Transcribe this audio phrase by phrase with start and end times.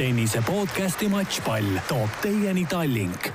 [0.00, 3.26] tennise podcasti Matšpall toob teieni Tallink.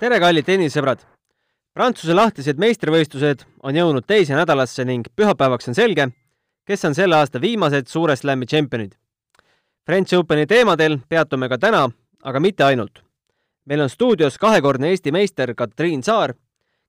[0.00, 1.02] tere, kallid tennisesõbrad!
[1.76, 6.06] Prantsuse lahtised meistrivõistlused on jõudnud teise nädalasse ning pühapäevaks on selge,
[6.64, 8.94] kes on selle aasta viimased Suure Slami tšempionid.
[9.84, 11.84] French Openi teemadel peatume ka täna,
[12.24, 13.04] aga mitte ainult.
[13.66, 16.32] meil on stuudios kahekordne Eesti meister Katriin Saar,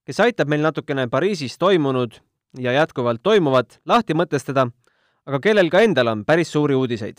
[0.05, 2.15] kes aitab meil natukene Pariisis toimunud
[2.59, 4.70] ja jätkuvalt toimuvat lahti mõtestada,
[5.26, 7.18] aga kellel ka endal on päris suuri uudiseid.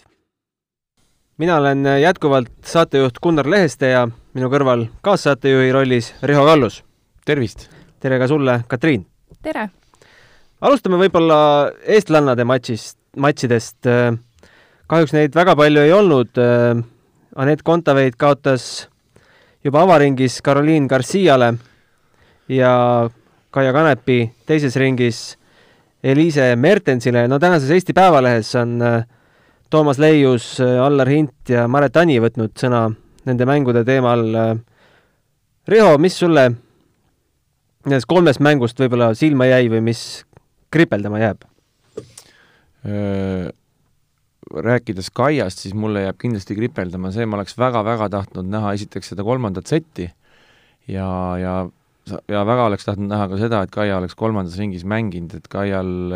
[1.39, 6.85] mina olen jätkuvalt saatejuht Gunnar Leheste ja minu kõrval kaassaatejuhi rollis Riho Kallus.
[7.25, 7.69] tervist!
[8.01, 9.07] tere ka sulle, Katriin!
[9.43, 9.71] tere!
[10.61, 13.91] alustame võib-olla eestlannade matšist, matšidest.
[14.87, 16.31] kahjuks neid väga palju ei olnud.
[17.37, 18.87] Anett Kontaveit kaotas
[19.65, 21.55] juba avaringis Caroline Garciale
[22.49, 23.11] ja
[23.51, 25.37] Kaia Kanepi teises ringis
[26.07, 27.27] Eliise Mertensile.
[27.29, 28.79] no tänases Eesti Päevalehes on
[29.71, 32.85] Toomas Leius, Allar Hint ja Maret Ani võtnud sõna
[33.27, 34.23] nende mängude teemal.
[35.67, 36.45] Riho, mis sulle
[37.87, 40.03] nendest kolmest mängust võib-olla silma jäi või mis
[40.75, 41.47] kripeldama jääb?
[44.67, 49.27] Rääkides Kaiast, siis mulle jääb kindlasti kripeldama see, ma oleks väga-väga tahtnud näha esiteks seda
[49.27, 50.07] kolmandat setti
[50.87, 51.09] ja,
[51.43, 51.55] ja
[52.07, 56.13] ja väga oleks tahtnud näha ka seda, et Kaia oleks kolmandas ringis mänginud, et Kaial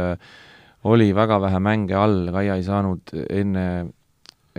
[0.90, 3.66] oli väga vähe mänge all, Kaia ei saanud enne,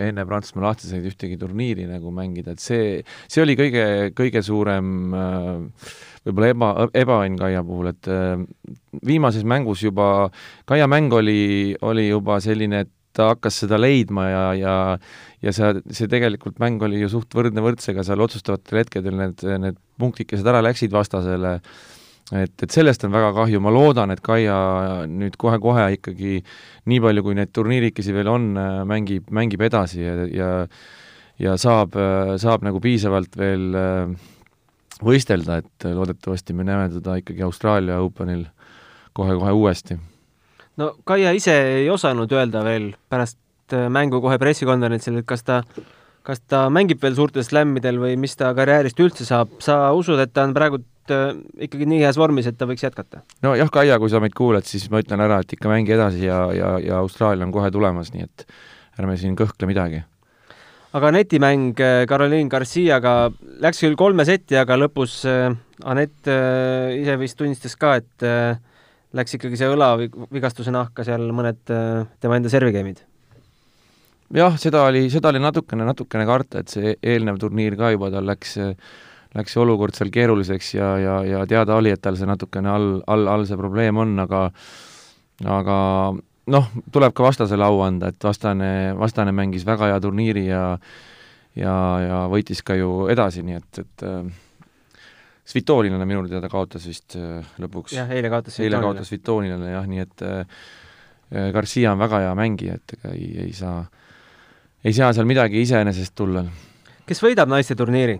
[0.02, 3.00] enne Prantsusmaa lahtiseid ühtegi turniiri nagu mängida, et see,
[3.32, 3.84] see oli kõige,
[4.18, 6.72] kõige suurem võib-olla eba,
[7.04, 8.10] ebaõnn Kaia puhul, et
[9.06, 10.28] viimases mängus juba,
[10.68, 14.74] Kaia mäng oli, oli juba selline, et ta hakkas seda leidma ja, ja
[15.42, 19.80] ja see, see tegelikult mäng oli ju suht võrdne võrdsega seal otsustavatel hetkedel need, need
[20.02, 21.56] punktikesed ära läksid vastasele,
[22.32, 24.56] et, et sellest on väga kahju, ma loodan, et Kaia
[25.10, 26.40] nüüd kohe-kohe ikkagi
[26.90, 28.52] nii palju, kui neid turniirikesi veel on,
[28.88, 30.50] mängib, mängib edasi ja, ja
[31.42, 31.96] ja saab,
[32.38, 33.72] saab nagu piisavalt veel
[35.02, 38.44] võistelda, et loodetavasti me näeme teda ikkagi Austraalia Openil
[39.16, 39.98] kohe-kohe uuesti.
[40.78, 43.38] No Kaia ise ei osanud öelda veel pärast
[43.92, 45.62] mängu kohe pressikonverentsil, et kas ta,
[46.26, 49.58] kas ta mängib veel suurtel slämmidel või mis ta karjäärist üldse saab.
[49.64, 53.24] sa usud, et ta on praegu ikkagi nii heas vormis, et ta võiks jätkata?
[53.42, 56.26] no jah, Kaia, kui sa meid kuulad, siis ma ütlen ära, et ikka mängi edasi
[56.28, 58.46] ja, ja, ja Austraalia on kohe tulemas, nii et
[59.00, 60.02] ärme siin kõhkle midagi.
[60.92, 61.74] aga netimäng
[62.08, 63.32] Caroline Garciaga
[63.64, 65.22] läks küll kolme setti, aga lõpus
[65.82, 68.26] Anett ise vist tunnistas ka, et
[69.12, 73.02] läks ikkagi see õlavigastuse nahka seal mõned tema enda servigeimid.
[74.36, 78.26] Jah, seda oli, seda oli natukene, natukene karta, et see eelnev turniir ka juba tal
[78.28, 78.56] läks,
[79.36, 82.90] läks see olukord seal keeruliseks ja, ja, ja teada oli, et tal see natukene all,
[83.06, 84.48] all, all see probleem on, aga
[85.48, 85.76] aga
[86.52, 90.64] noh, tuleb ka vastasele au anda, et vastane, vastane mängis väga hea turniiri ja
[91.58, 94.06] ja, ja võitis ka ju edasi, nii et, et
[95.52, 97.16] Svitolinale minu teada kaotas vist
[97.60, 97.96] lõpuks.
[97.96, 100.62] jah, eile kaotas eile kaotas Svitolinale jah, nii et äh,
[101.52, 103.82] Garcia on väga hea mängija, et ega ei, ei saa,
[104.84, 106.44] ei saa seal midagi iseenesest tulla.
[107.06, 108.18] kes võidab naiste turniiri?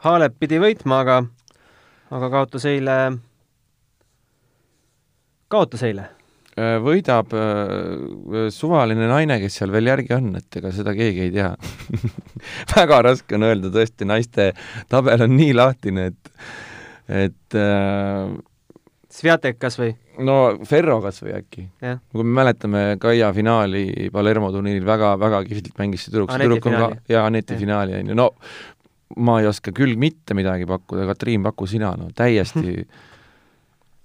[0.00, 1.18] Halep pidi võitma, aga,
[2.10, 2.96] aga kaotas eile,
[5.52, 6.08] kaotas eile
[6.60, 11.52] võidab äh, suvaline naine, kes seal veel järgi on, et ega seda keegi ei tea
[12.74, 14.50] väga raske on öelda, tõesti, naiste
[14.90, 16.32] tabel on nii lahtine, et,
[17.28, 18.34] et äh,
[19.10, 19.94] Sviatek kas või?
[20.26, 20.38] No
[20.68, 21.66] Ferro kas või äkki.
[21.80, 26.68] kui me mäletame Kaia finaali Palermo turniiril väga, väga kihvtilt mängis see tüdruk, see tüdruk
[26.70, 28.30] on ka, jaa, Aneti finaali, on ju, no
[29.18, 32.76] ma ei oska küll mitte midagi pakkuda, Katriin, paku sina, no täiesti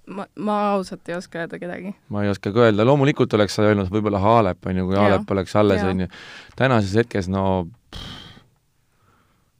[0.07, 1.93] ma, ma ausalt ei oska öelda kedagi.
[2.09, 5.31] ma ei oska ka öelda, loomulikult oleks sa öelnud võib-olla Halep, on ju, kui Halep
[5.35, 6.07] oleks alles, on ju.
[6.55, 8.13] tänases hetkes, no pff,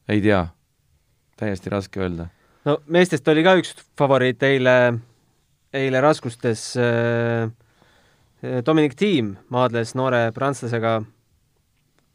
[0.10, 0.46] ei tea,
[1.40, 2.30] täiesti raske öelda.
[2.66, 4.76] no meestest oli ka üks favoriit eile,
[5.76, 7.50] eile raskustes äh,
[8.66, 11.00] Dominic Thiem maadles noore prantslasega,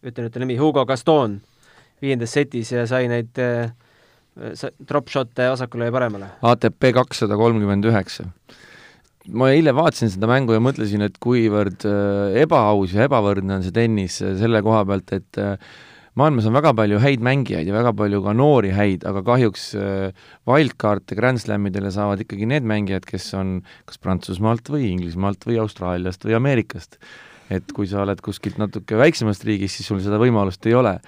[0.06, 1.38] ütlen nüüd ta nimi, Hugo Gaston
[2.00, 3.72] viiendas setis ja sai neid äh,
[4.88, 6.32] drop-shot'e vasakule ja paremale.
[6.46, 8.30] ATP kakssada kolmkümmend üheksa.
[9.36, 11.84] ma eile vaatasin seda mängu ja mõtlesin, et kuivõrd
[12.40, 15.40] ebaaus ja ebavõrdne on see tennis selle koha pealt, et
[16.18, 19.66] maailmas on väga palju häid mängijaid ja väga palju ka noori häid, aga kahjuks
[20.50, 23.58] wildcard'e Grand Slamidele saavad ikkagi need mängijad, kes on
[23.88, 26.98] kas Prantsusmaalt või Inglismaalt või Austraaliast või Ameerikast.
[27.50, 31.00] et kui sa oled kuskilt natuke väiksemast riigist, siis sul seda võimalust ei ole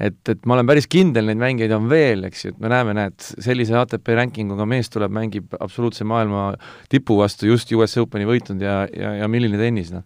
[0.00, 2.94] et, et ma olen päris kindel, neid mängijaid on veel, eks ju, et me näeme,
[2.96, 6.50] näed, sellise ATP rankinguga mees tuleb, mängib absoluutse maailma
[6.92, 10.04] tipu vastu, just US Openi võitnud ja, ja, ja milline tennis, noh.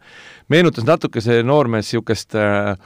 [0.52, 2.76] meenutas natuke see noormees niisugust äh,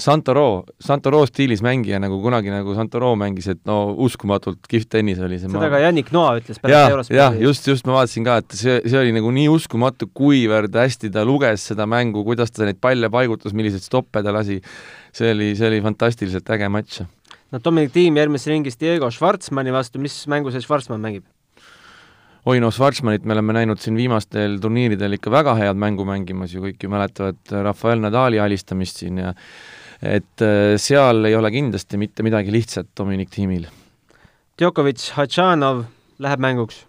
[0.00, 5.36] Santoro, Santoro stiilis mängija, nagu kunagi nagu Santoro mängis, et no uskumatult kihvt tennis oli
[5.36, 5.50] see.
[5.52, 7.18] seda ka Yannick Noa ütles pärast jah, Eurospordi.
[7.18, 11.12] jah, just, just ma vaatasin ka, et see, see oli nagu nii uskumatu, kuivõrd hästi
[11.12, 14.62] ta luges seda mängu, kuidas ta neid palle paigutas, milliseid stoppe ta lasi,
[15.12, 17.04] see oli, see oli fantastiliselt äge matš.
[17.52, 21.28] no Dominic Thiem järgmises ringis Diego Schwartzmanni vastu, mis mängu see Schwartzmann mängib?
[22.48, 26.64] oi noh, Schwarzmanit me oleme näinud siin viimastel turniiridel ikka väga head mängu mängimas ju,
[26.64, 29.36] kõik ju mäletavad Rafael Nadali alistamist siin ja
[30.02, 33.68] et äh, seal ei ole kindlasti mitte midagi lihtsat Dominic Thiemil.
[34.58, 35.86] Djokovic, Hatšanov
[36.22, 36.84] läheb mänguks.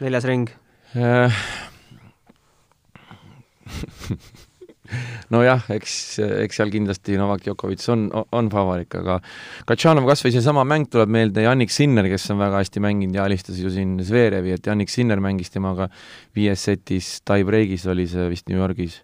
[0.00, 0.48] neljas ring
[0.90, 1.30] Äh,
[5.34, 9.20] nojah, eks, eks seal kindlasti Novak Djokovic on, on favoriik, aga
[9.68, 13.28] Katšanov kas või seesama mäng tuleb meelde, Jannik Sinner, kes on väga hästi mänginud ja
[13.30, 15.86] alistas ju siin Zverevi, et Jannik Sinner mängis temaga
[16.34, 18.98] viies setis, tie-break'is oli see vist New Yorgis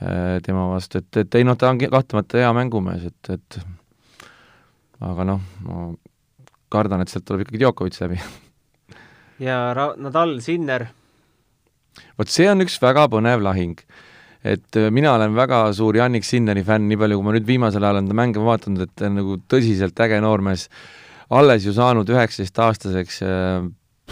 [0.00, 3.58] tema vastu, et, et ei noh, ta on kahtlemata hea mängumees, et, et
[5.04, 5.90] aga noh, ma
[6.72, 8.20] kardan, et sealt tuleb ikkagi Djokovic läbi.
[9.40, 10.82] Ja Ra-, Nadal, Sinner,
[12.20, 13.78] vot see on üks väga põnev lahing.
[14.44, 17.84] et äh, mina olen väga suur Jannik Sinneri fänn, nii palju kui ma nüüd viimasel
[17.84, 20.66] ajal olen ta mänge vaadanud, et ta on nagu tõsiselt äge noormees,
[21.32, 23.22] alles ju saanud üheksateistaastaseks,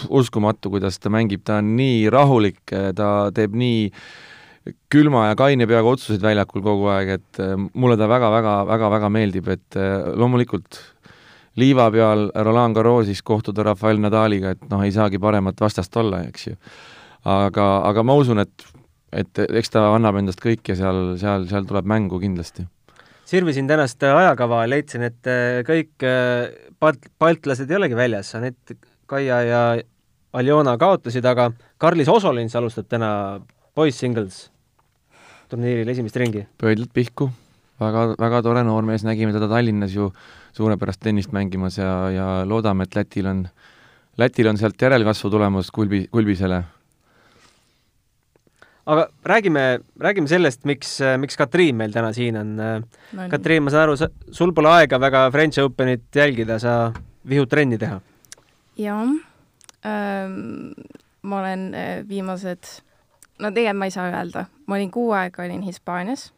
[0.09, 2.61] uskumatu, kuidas ta mängib, ta on nii rahulik,
[2.97, 3.91] ta teeb nii
[4.93, 9.79] külma ja kaine peaga otsuseid väljakul kogu aeg, et äh, mulle ta väga-väga-väga-väga meeldib, et
[9.79, 10.81] äh, loomulikult
[11.59, 16.49] liiva peal Roland Garrosis kohtuda Rafael Nadaliga, et noh, ei saagi paremat vastast olla, eks
[16.51, 16.57] ju.
[17.29, 18.69] aga, aga ma usun, et
[19.09, 22.67] et eks ta annab endast kõik ja seal, seal, seal tuleb mängu kindlasti.
[23.25, 26.05] sirvisin tänast ajakava, leidsin, et äh, kõik
[26.81, 28.77] balt-, baltlased ei olegi väljas, Anett,
[29.09, 29.63] Kaia ja
[30.37, 31.49] Aljona kaotasid, aga
[31.81, 33.41] Karlis Osolins alustab täna
[33.75, 34.49] poiss-singles
[35.49, 36.47] turniiril esimest ringi.
[36.61, 37.31] pöidlalt pihku,
[37.81, 40.11] väga, väga tore noormees, nägime teda Tallinnas ju
[40.57, 43.47] suurepärast tennist mängimas ja, ja loodame, et Lätil on,
[44.19, 46.65] Lätil on sealt järelkasvu tulemas Kulbi, Kulbisele
[48.89, 53.27] aga räägime, räägime sellest, miks, miks Katriin meil täna siin on no,.
[53.31, 56.79] Katriin, ma saan aru, sa, sul pole aega väga French Openit jälgida, sa
[57.29, 58.01] vihud trenni teha?
[58.79, 59.11] jah
[59.85, 60.73] ähm,,
[61.23, 62.81] ma olen äh, viimased,
[63.39, 66.33] no tegelikult ma ei saa öelda, ma olin kuu aega olin Hispaanias,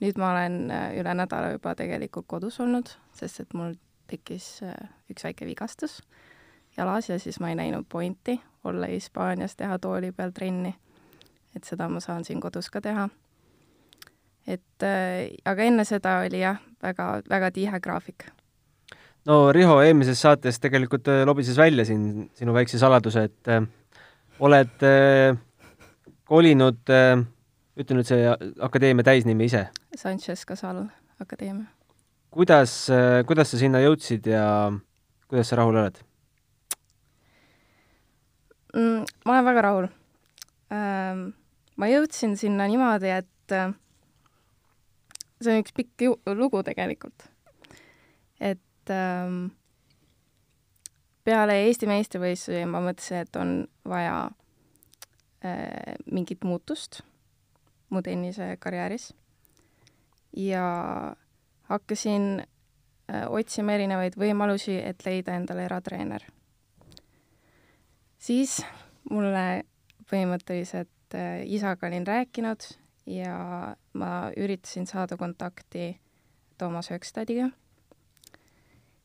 [0.00, 3.76] nüüd ma olen äh, üle nädala juba tegelikult kodus olnud, sest et mul
[4.08, 4.74] tekkis äh,
[5.10, 6.00] üks väike vigastus
[6.76, 10.74] jalas ja siis ma ei näinud pointi olla Hispaanias, teha tooli peal trenni
[11.56, 13.08] et seda ma saan siin kodus ka teha.
[14.48, 18.28] et äh, aga enne seda oli jah, väga, väga tihe graafik.
[19.28, 23.66] no Riho eelmises saates tegelikult äh, lobises välja siin sinu väikse saladuse, et äh,
[24.40, 25.36] oled äh,
[26.28, 27.24] kolinud äh,,
[27.78, 28.28] ütle nüüd see
[28.64, 29.68] akadeemia täisnimi ise.
[29.96, 30.84] Sanchez Casal
[31.20, 31.66] Akadeemia.
[32.30, 34.44] kuidas äh,, kuidas sa sinna jõudsid ja
[35.28, 35.98] kuidas sa rahul oled
[38.74, 39.04] mm,?
[39.24, 39.88] ma olen väga rahul
[40.74, 41.28] ähm,
[41.78, 43.70] ma jõudsin sinna niimoodi, et äh,
[45.40, 47.28] see on üks pikk lugu tegelikult.
[48.40, 49.48] et ähm,
[51.24, 53.54] peale Eesti meistrivõistlusi ma mõtlesin, et on
[53.88, 54.28] vaja
[56.10, 57.00] mingit muutust
[57.90, 59.14] mu tennisekarjääris
[60.36, 61.16] ja
[61.62, 66.24] hakkasin äh, otsima erinevaid võimalusi, et leida endale eratreener.
[68.18, 68.58] siis
[69.10, 69.64] mulle
[70.10, 72.68] põhimõtteliselt äh, isaga olin rääkinud
[73.06, 76.00] ja ma üritasin saada kontakti
[76.58, 77.50] Toomas Hökstadiga.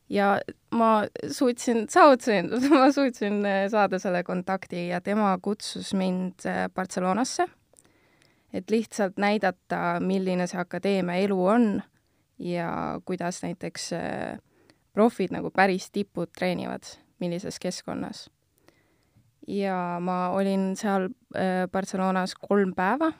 [0.08, 6.68] Ja ma suutsin, saavutasin, ma suutsin äh, saada selle kontakti ja tema kutsus mind äh,
[6.74, 7.46] Barcelonasse,
[8.52, 11.82] et lihtsalt näidata, milline see akadeemia elu on
[12.38, 13.90] ja kuidas näiteks
[14.94, 16.86] profid nagu päris tipud treenivad,
[17.18, 18.28] millises keskkonnas.
[19.46, 23.12] Ja ma olin seal äh, Barcelonas kolm päeva,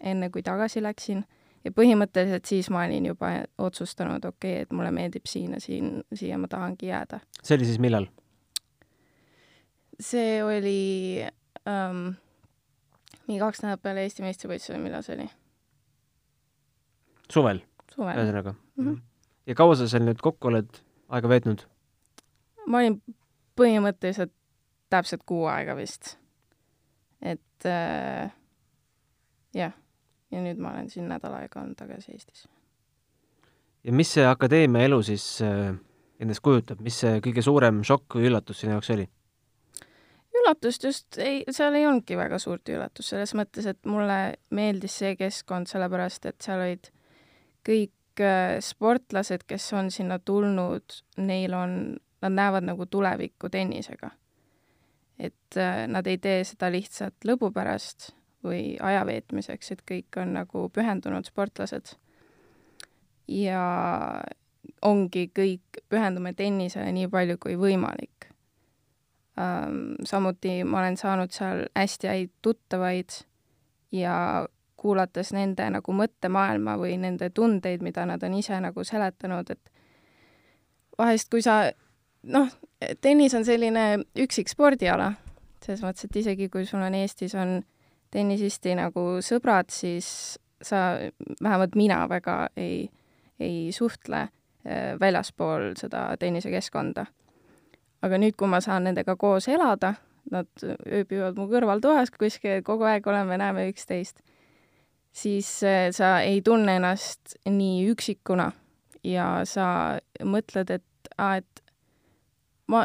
[0.00, 1.22] enne kui tagasi läksin,
[1.64, 6.02] ja põhimõtteliselt siis ma olin juba otsustanud, okei okay,, et mulle meeldib siin ja siin,
[6.14, 7.20] siia ma tahangi jääda.
[7.42, 8.08] see oli siis millal?
[10.00, 11.22] see oli
[11.68, 12.04] ähm,
[13.26, 15.28] mingi kaks nädalat peale Eesti meistrivõistlusi, millal see oli?
[17.32, 17.62] suvel?
[17.94, 18.18] suvel.
[18.18, 18.86] ühesõnaga mm.
[18.86, 19.02] -hmm.
[19.46, 21.66] ja kaua sa seal nüüd kokku oled aega veetnud?
[22.66, 22.98] ma olin
[23.58, 24.34] põhimõtteliselt
[24.92, 26.16] täpselt kuu aega vist.
[27.22, 28.32] et äh,
[29.54, 29.72] jah,
[30.32, 32.46] ja nüüd ma olen siin nädal aega olnud tagasi Eestis.
[33.84, 35.72] ja mis see akadeemia elu siis äh,
[36.22, 39.08] endast kujutab, mis see kõige suurem šokk või üllatus sinu jaoks oli?
[40.42, 45.16] üllatust just ei, seal ei olnudki väga suurt üllatust, selles mõttes, et mulle meeldis see
[45.18, 46.88] keskkond, sellepärast et seal olid
[47.66, 51.76] kõik äh, sportlased, kes on sinna tulnud, neil on,
[52.24, 54.10] nad näevad nagu tulevikku tennisega.
[55.18, 58.10] et äh, nad ei tee seda lihtsalt lõbu pärast
[58.44, 61.96] või aja veetmiseks, et kõik on nagu pühendunud sportlased.
[63.28, 63.62] ja
[64.82, 68.26] ongi kõik, pühendume tennisele nii palju kui võimalik
[69.38, 69.94] ähm,.
[70.04, 73.22] samuti ma olen saanud seal hästi häid tuttavaid
[73.92, 79.70] ja kuulates nende nagu mõttemaailma või nende tundeid, mida nad on ise nagu seletanud, et
[80.98, 81.70] vahest, kui sa
[82.22, 82.48] noh,
[83.00, 83.84] tennis on selline
[84.18, 85.12] üksik spordiala,
[85.62, 87.60] selles mõttes, et isegi kui sul on Eestis on
[88.12, 90.98] tennisisti nagu sõbrad, siis sa,
[91.42, 92.86] vähemalt mina väga ei,
[93.40, 97.06] ei suhtle äh, väljaspool seda tennisekeskkonda.
[98.02, 99.94] Aga nüüd, kui ma saan nendega koos elada,
[100.30, 104.22] nad ööbivad mu kõrvaltoas kuskil, kogu aeg oleme, näeme üksteist,
[105.12, 108.50] siis eh, sa ei tunne ennast nii üksikuna
[109.06, 109.66] ja sa
[110.22, 111.62] mõtled, et aa, et
[112.70, 112.84] ma,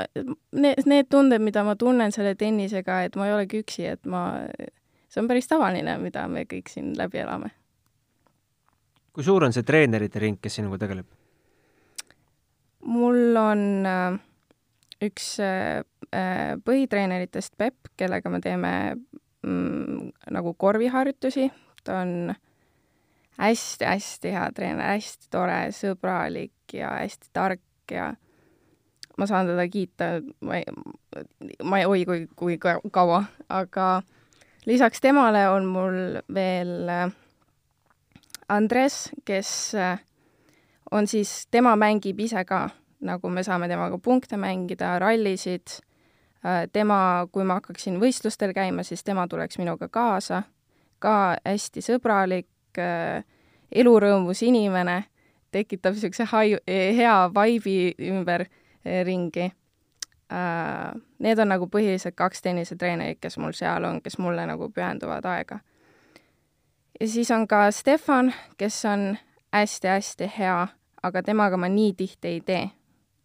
[0.52, 4.24] need, need tunded, mida ma tunnen selle tennisega, et ma ei olegi üksi, et ma,
[5.18, 7.50] see on päris tavaline, mida me kõik siin läbi elame.
[9.18, 11.08] kui suur on see treenerite ring, kes sinuga tegeleb?
[12.86, 14.20] mul on äh,
[15.02, 15.82] üks äh,
[16.14, 18.74] äh, põhitreeneritest, Pepp, kellega me teeme
[19.42, 21.50] mm, nagu korviharjutusi,
[21.84, 22.36] ta on
[23.42, 28.12] hästi-hästi hea treener, hästi tore, sõbralik ja hästi tark ja
[29.18, 30.12] ma saan teda kiita,
[30.46, 30.78] ma ei,
[31.66, 33.90] ma ei, oi kui, kui kaua, aga
[34.68, 37.08] lisaks temale on mul veel äh,
[38.50, 39.50] Andres, kes
[40.92, 42.70] on siis, tema mängib ise ka
[43.00, 45.80] nagu me saame temaga punkte mängida, rallisid,
[46.46, 50.44] äh, tema, kui ma hakkaksin võistlustel käima, siis tema tuleks minuga kaasa,
[51.04, 52.50] ka hästi sõbralik,
[52.82, 53.24] äh,
[53.72, 55.04] elurõõmus inimene,
[55.52, 59.52] tekitab niisuguse hai-, hea vaibi ümber äh, ringi.
[61.20, 65.60] Need on nagu põhilised kaks tennisetreenerit, kes mul seal on, kes mulle nagu pühenduvad aega.
[67.00, 69.18] ja siis on ka Stefan, kes on
[69.54, 70.68] hästi-hästi hea,
[71.04, 72.66] aga temaga ma nii tihti ei tee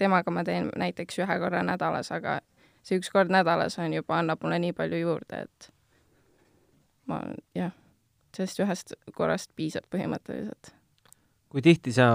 [0.02, 2.40] temaga ma teen näiteks ühe korra nädalas, aga
[2.82, 5.68] see üks kord nädalas on juba, annab mulle nii palju juurde, et
[7.10, 7.20] ma
[7.58, 7.74] jah,
[8.36, 10.74] sellest ühest korrast piisab põhimõtteliselt.
[11.52, 12.08] kui tihti sa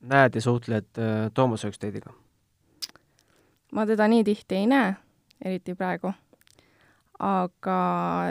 [0.00, 2.14] näed ja suhtled äh, Toomas Öksteidiga?
[3.72, 4.94] Ma teda nii tihti ei näe,
[5.44, 6.12] eriti praegu.
[7.20, 7.78] aga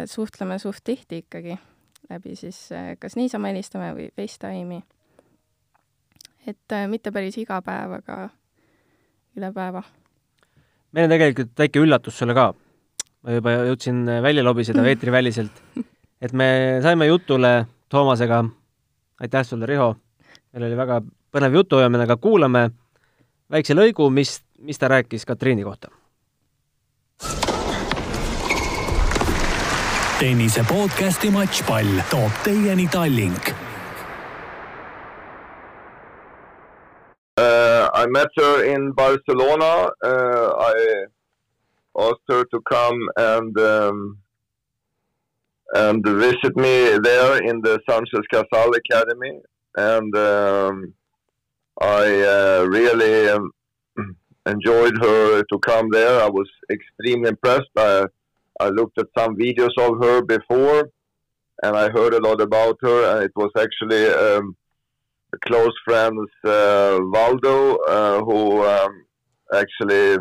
[0.09, 1.59] suhtleme suht tihti ikkagi,
[2.09, 4.81] läbi siis äh, kas niisama helistame või Facetime'i.
[6.47, 8.29] et äh, mitte päris iga päev, aga
[9.37, 9.83] üle päeva.
[10.91, 12.53] meil on tegelikult väike üllatus sulle ka.
[13.23, 15.63] ma juba jõudsin välja lobiseda eetriväliselt,
[16.21, 18.43] et me saime jutule Toomasega.
[19.21, 19.95] aitäh sulle, Riho!
[20.53, 22.69] meil oli väga põnev jutuajamine, aga kuulame
[23.51, 25.87] väikse lõigu, mis, mis ta rääkis Katriini kohta.
[30.19, 33.55] tennise podcasti Matšpall toob teieni Tallink
[37.99, 39.89] I met her in Barcelona.
[40.01, 41.05] Uh, I
[41.97, 44.17] asked her to come and um,
[45.75, 49.41] and visit me there in the Sanchez Casal Academy,
[49.75, 50.93] and um,
[51.81, 53.51] I uh, really um,
[54.51, 56.21] enjoyed her to come there.
[56.21, 57.69] I was extremely impressed.
[57.77, 58.05] I
[58.59, 60.89] I looked at some videos of her before,
[61.63, 64.55] and I heard a lot about her, and it was actually um,
[65.45, 69.05] close friends uh, Valdo, uh, who um,
[69.53, 70.17] actually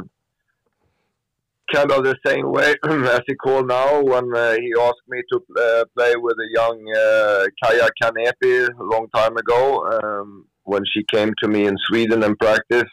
[1.73, 5.37] kind of the same way as he called now when uh, he asked me to
[5.61, 11.03] uh, play with a young uh, Kaya Kanepi a long time ago um, when she
[11.05, 12.91] came to me in Sweden and practice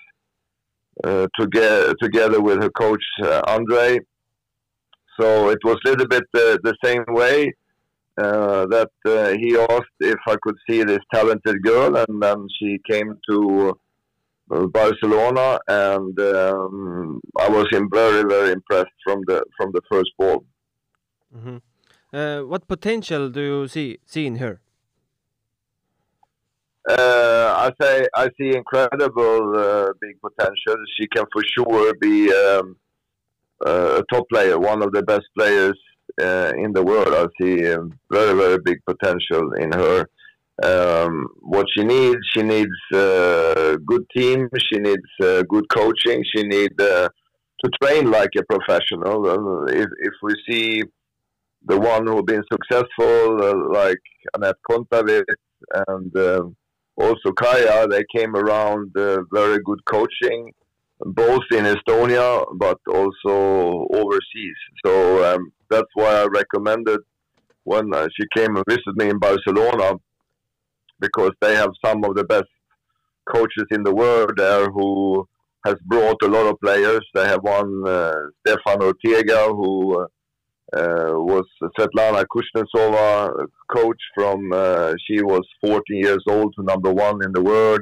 [1.04, 4.00] uh, to get, together with her coach uh, Andre.
[5.20, 7.54] So it was a little bit the the same way.
[8.18, 12.78] Uh, that uh, he asked if I could see this talented girl, and then she
[12.90, 13.78] came to
[14.52, 20.46] uh, Barcelona, and um, I was very very impressed from the from the first ball.
[21.36, 21.58] Mm-hmm.
[22.14, 24.62] Uh, what potential do you see see in her?
[26.90, 30.76] Uh, I say I see incredible uh, big potential.
[31.00, 32.78] She can for sure be um,
[33.66, 35.78] a top player, one of the best players
[36.22, 37.14] uh, in the world.
[37.14, 40.06] I see um, very, very big potential in her.
[40.64, 42.20] um, what she needs.
[42.34, 44.50] She needs uh, good team.
[44.72, 46.24] She needs uh, good coaching.
[46.36, 47.10] She needs uh,
[47.64, 49.28] to train like a professional.
[49.28, 50.84] Uh, if, if we see
[51.66, 54.00] the one who've been successful, uh, like
[54.36, 54.56] Annette
[55.88, 56.44] and uh,
[56.98, 60.52] also Kaya, they came around uh, very good coaching,
[61.00, 64.56] both in Estonia but also overseas.
[64.86, 67.02] So um, that's why I recommended
[67.64, 69.94] when uh, she came and visited me in Barcelona
[71.00, 72.46] because they have some of the best
[73.26, 75.28] coaches in the world there who
[75.66, 77.02] has brought a lot of players.
[77.14, 78.14] They have one uh,
[78.46, 80.08] Stefan Ortega who uh,
[80.76, 81.46] was
[81.78, 87.42] Svetlana Kuznetsova coach from uh, she was 14 years old to number one in the
[87.42, 87.82] world,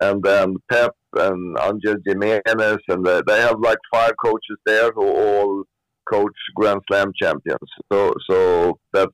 [0.00, 5.02] and then Pep and Angel Jimenez, and they, they have like five coaches there who
[5.02, 5.64] all
[6.10, 7.68] coach Grand Slam champions.
[7.92, 9.12] So so that's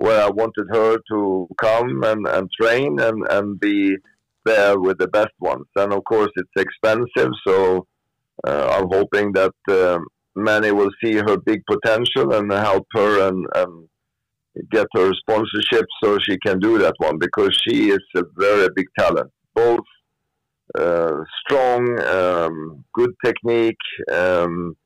[0.00, 3.96] where I wanted her to come and, and train and, and be
[4.46, 5.66] there with the best ones.
[5.76, 7.86] And of course, it's expensive, so
[8.46, 13.46] uh, I'm hoping that um, many will see her big potential and help her and,
[13.56, 13.88] and
[14.70, 18.86] get her sponsorship so she can do that one because she is a very big
[18.98, 19.80] talent, both
[20.78, 23.76] uh, strong, um, good technique.
[24.12, 24.76] Um,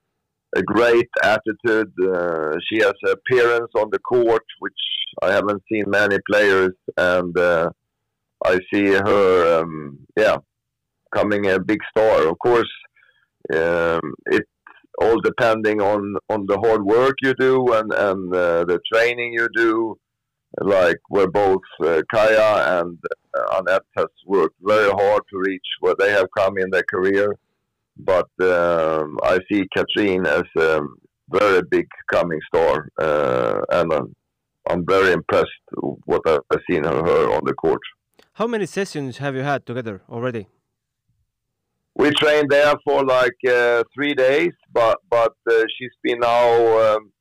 [0.57, 1.93] a great attitude.
[2.01, 4.73] Uh, she has appearance on the court, which
[5.23, 7.71] I haven't seen many players, and uh,
[8.45, 10.37] I see her, um, yeah,
[11.15, 12.29] coming a big star.
[12.29, 12.71] Of course,
[13.53, 14.51] um, it's
[15.01, 19.49] all depending on on the hard work you do and and uh, the training you
[19.55, 19.97] do.
[20.61, 22.97] Like where both uh, Kaya and
[23.37, 27.37] uh, Annette has worked very hard to reach where they have come in their career
[27.97, 30.81] but um, I see Katrine as a
[31.31, 34.15] very big coming star, uh, and I'm,
[34.69, 35.51] I'm, very impressed
[36.05, 37.81] what I've seen her on the court.
[38.35, 40.49] How many sessions have you had together already?
[41.97, 47.13] We trained there for like uh, three days, but but uh, she's been now um,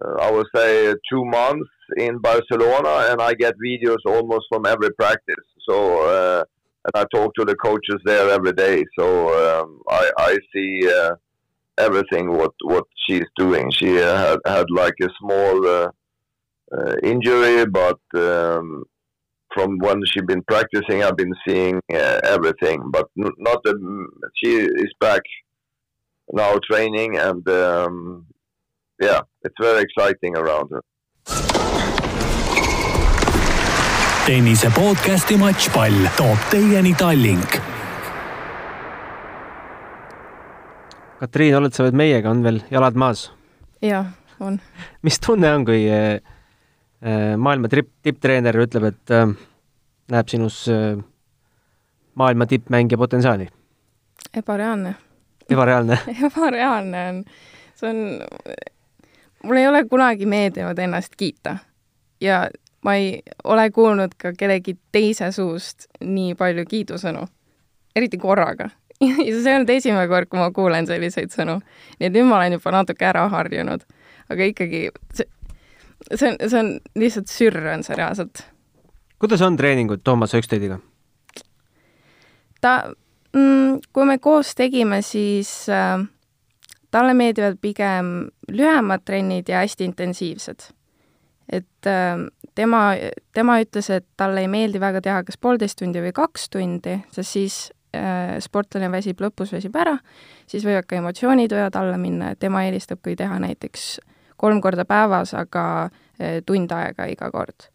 [0.00, 4.90] uh, I would say two months in Barcelona, and I get videos almost from every
[4.92, 5.46] practice.
[5.68, 6.44] So uh,
[6.84, 8.84] and I talk to the coaches there every day.
[8.98, 11.14] So um, I, I see uh,
[11.78, 13.70] everything what what she's doing.
[13.70, 15.88] She uh, had had like a small uh,
[16.76, 18.84] uh injury, but um,
[19.54, 22.90] from when she's been practicing, I've been seeing uh, everything.
[22.90, 23.74] But n- not the,
[24.42, 25.22] she is back
[26.32, 28.26] now training, and um,
[29.00, 30.82] yeah, it's very exciting around her.
[34.22, 37.56] tennise podcasti Matšpall toob teieni Tallink.
[41.18, 43.24] Katriin, oled sa veel meiega, on veel jalad maas?
[43.82, 44.60] jah, on.
[45.02, 46.31] mis tunne on, kui äh, äh
[47.36, 49.26] maailma tipp, tipptreener ütleb, et äh,
[50.12, 50.94] näeb sinus äh,
[52.14, 53.48] maailma tippmängija potentsiaali?
[54.36, 54.94] ebareaalne.
[55.50, 57.24] ebareaalne ebareaalne on,
[57.74, 57.96] see on,
[59.42, 61.56] mul ei ole kunagi meeldinud ennast kiita
[62.20, 62.46] ja
[62.84, 67.26] ma ei ole kuulnud ka kellegi teise suust nii palju kiidusõnu,
[67.96, 68.70] eriti korraga.
[69.26, 71.60] ja see on esimene kord, kui ma kuulen selliseid sõnu.
[71.98, 73.86] nii et nüüd ma olen juba natuke ära harjunud.
[74.30, 75.26] aga ikkagi, see,
[76.14, 78.44] see on, see on lihtsalt sürr, on see reaalselt.
[79.22, 80.78] kuidas on treeningud Toomas Hökstediga?
[82.60, 82.74] ta
[83.32, 85.98] mm,, kui me koos tegime, siis äh,
[86.90, 88.14] talle meeldivad pigem
[88.50, 90.72] lühemad trennid ja hästi intensiivsed
[91.52, 92.18] et äh,
[92.54, 92.82] tema,
[93.34, 97.36] tema ütles, et talle ei meeldi väga teha kas poolteist tundi või kaks tundi, sest
[97.36, 97.58] siis
[97.96, 99.96] äh, sportlane väsib lõpus, väsib ära,
[100.50, 103.94] siis võivad ka emotsioonid võivad alla minna, et tema eelistab, kui teha näiteks
[104.42, 105.64] kolm korda päevas, aga
[106.18, 107.68] äh, tund aega iga kord.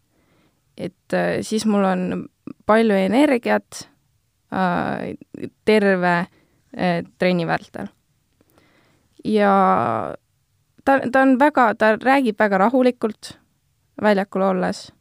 [0.77, 2.27] et äh, siis mul on
[2.65, 3.87] palju energiat
[4.53, 5.15] äh,
[5.65, 6.15] terve
[6.77, 7.87] äh, trenni vältel.
[9.23, 9.53] ja
[10.85, 13.37] ta, ta on väga, ta räägib väga rahulikult
[14.01, 14.91] väljakul olles.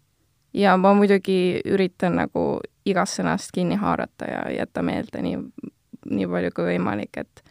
[0.54, 5.38] ja ma muidugi üritan nagu igast sõnast kinni haarata ja jätta meelde nii,
[6.10, 7.42] nii palju kui võimalik, et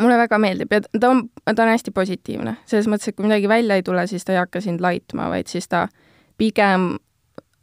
[0.00, 3.48] mulle väga meeldib ja ta on, ta on hästi positiivne, selles mõttes, et kui midagi
[3.48, 5.86] välja ei tule, siis ta ei hakka sind laitma, vaid siis ta
[6.38, 6.96] pigem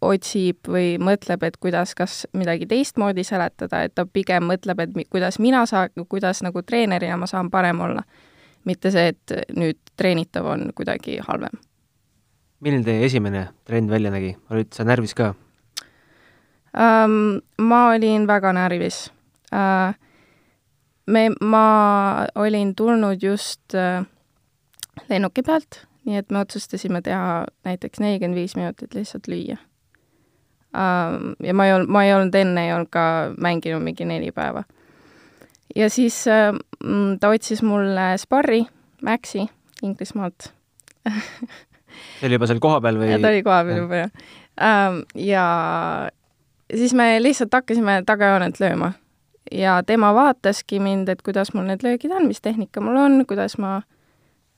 [0.03, 5.39] otsib või mõtleb, et kuidas kas midagi teistmoodi seletada, et ta pigem mõtleb, et kuidas
[5.39, 8.03] mina saan, kuidas nagu treenerina ma saan parem olla.
[8.63, 11.59] mitte see, et nüüd treenitav on kuidagi halvem
[12.63, 15.33] milline teie esimene trenn välja nägi, olid sa närvis ka
[16.73, 17.41] um,?
[17.59, 19.09] ma olin väga närvis
[19.51, 19.91] uh,.
[21.05, 21.65] Me, ma
[22.35, 24.05] olin tulnud just uh,
[25.09, 29.57] lennuki pealt, nii et me otsustasime teha näiteks nelikümmend viis minutit lihtsalt lüüa
[30.73, 33.05] um, ja ma ei olnud, ma ei olnud enne ei olnud ka
[33.37, 34.63] mänginud mingi neli päeva.
[35.75, 36.57] ja siis uh,
[37.19, 38.63] ta otsis mulle sparri,
[39.03, 39.47] Maxi
[39.83, 40.53] Inglismaalt
[42.19, 43.15] see oli juba seal kohapeal või?
[43.19, 44.11] ta oli kohapeal juba, jah
[44.57, 45.03] um,.
[45.19, 45.45] ja
[46.73, 48.93] siis me lihtsalt hakkasime tagajoonet lööma
[49.51, 53.57] ja tema vaataski mind, et kuidas mul need löögid on, mis tehnika mul on, kuidas
[53.57, 53.75] ma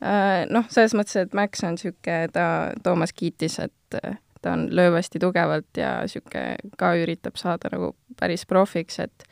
[0.04, 2.46] äh, noh, selles mõttes, et Max on niisugune, ta,
[2.84, 7.96] Toomas kiitis, et äh, ta on, lööb hästi tugevalt ja niisugune ka üritab saada nagu
[8.20, 9.28] päris profiks, et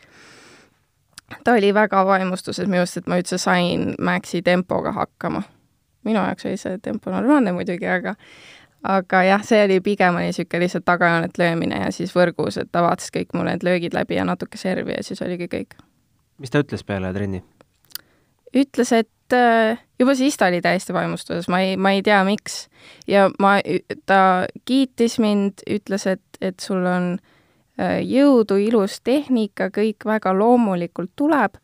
[1.44, 5.44] ta oli väga vaimustuses minust, et ma üldse sain Maxi tempoga hakkama.
[6.04, 8.16] minu jaoks oli see tempo normaalne muidugi, aga
[8.84, 12.84] aga jah, see oli pigem oli niisugune lihtsalt tagajoonet löömine ja siis võrgus, et ta
[12.84, 15.78] vaatas kõik mul need löögid läbi ja natuke servi ja siis oligi kõik.
[16.38, 17.43] mis ta ütles peale trenni?
[18.54, 22.67] ütles, et äh, juba siis ta oli täiesti vaimustuses, ma ei, ma ei tea, miks.
[23.08, 23.58] ja ma,
[24.06, 24.19] ta
[24.65, 27.15] kiitis mind, ütles, et, et sul on
[27.80, 31.58] äh, jõudu, ilus tehnika, kõik väga loomulikult tuleb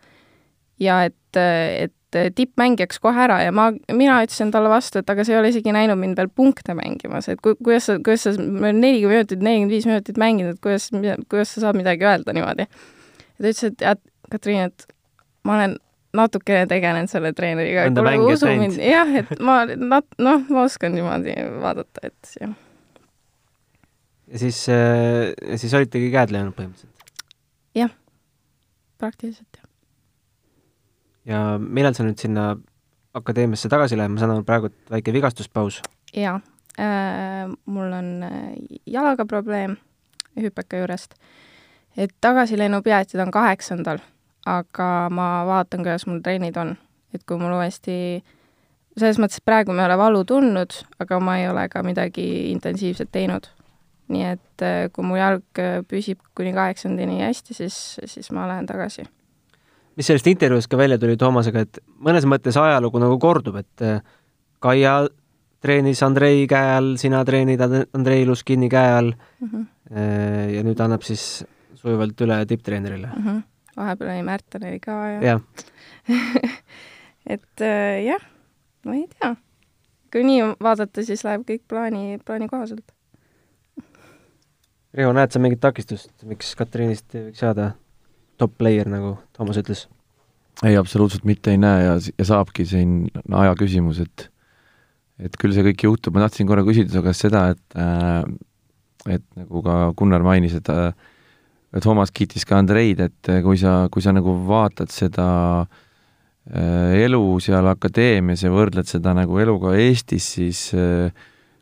[0.80, 5.26] ja et, et et tippmängijaks kohe ära ja ma, mina ütlesin talle vastu, et aga
[5.26, 8.34] sa ei ole isegi näinud mind veel punkte mängimas, et ku-, kuidas sa, kuidas sa,
[8.38, 8.82] nelikümmend
[9.14, 10.90] minutit, nelikümmend viis minutit mänginud, kuidas,
[11.30, 12.66] kuidas sa saad midagi öelda niimoodi.
[12.66, 14.88] ja ta ütles, et tead, Katriin, et
[15.48, 15.78] ma olen
[16.18, 17.88] natukene tegelenud selle treeneriga.
[18.26, 22.58] usu mind, jah, et ma nat-, noh, ma oskan niimoodi vaadata, et jah.
[24.34, 27.24] ja siis, äh, siis olitegi käed löönud põhimõtteliselt?
[27.78, 27.94] jah,
[28.98, 29.49] praktiliselt jah
[31.30, 32.54] ja millal sa nüüd sinna
[33.18, 35.82] akadeemiasse tagasi lähed, ma saan aru, praegu väike vigastuspaus?
[36.16, 36.40] jaa
[36.80, 39.78] äh,, mul on äh, jalaga probleem
[40.40, 41.16] hüpeka juurest.
[41.98, 44.00] et tagasilennupiletid on kaheksandal,
[44.46, 46.76] aga ma vaatan, kuidas mul trennid on.
[47.14, 48.24] et kui mul uuesti,
[48.98, 52.52] selles mõttes, et praegu ma ei ole valu tundnud, aga ma ei ole ka midagi
[52.52, 53.50] intensiivset teinud.
[54.10, 59.06] nii et äh, kui mu jalg püsib kuni kaheksandini hästi, siis, siis ma lähen tagasi
[60.00, 64.00] mis sellest intervjuust ka välja tuli Toomasega, et mõnes mõttes ajalugu nagu kordub, et äh,
[64.64, 64.94] Kaia
[65.64, 69.66] treenis Andrei käe all, sina treenid Andrei Luskini käe all mm -hmm.
[70.56, 71.44] ja nüüd annab siis
[71.76, 73.26] sujuvalt üle tipptreenerile mm.
[73.26, 73.42] -hmm.
[73.78, 75.40] vahepeal oli Märten oli ka ja, ja.
[77.36, 78.24] et äh, jah,
[78.86, 79.36] ma ei tea.
[80.12, 82.92] kui nii vaadata, siis läheb kõik plaani, plaani kohaselt.
[84.94, 87.72] Riho, näed sa mingit takistust, miks Katriinist ei võiks saada
[88.40, 89.86] top player, nagu Toomas ütles?
[90.66, 94.28] ei, absoluutselt mitte ei näe ja, ja saabki siin aja küsimus, et
[95.20, 98.24] et küll see kõik juhtub, ma tahtsin korra küsida su käest seda, et äh,
[99.10, 100.92] et nagu ka Gunnar mainis, et äh,
[101.84, 105.28] Toomas kiitis ka Andreid, et kui sa, kui sa nagu vaatad seda
[105.64, 111.14] äh, elu seal akadeemias ja võrdled seda nagu eluga Eestis, siis äh,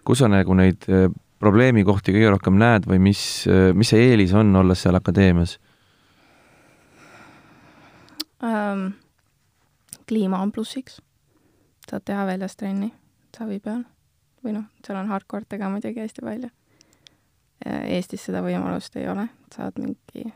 [0.08, 1.10] kus sa nagu neid äh,
[1.44, 5.58] probleemikohti kõige rohkem näed või mis, äh, mis see eelis on, olles seal akadeemias?
[10.08, 11.02] Kliima on plussiks,
[11.90, 12.92] saad teha väljas trenni
[13.38, 13.84] savi peal
[14.46, 16.50] või noh, seal on hardcore'tega muidugi hästi palju.
[17.68, 20.28] Eestis seda võimalust ei ole, saad mingi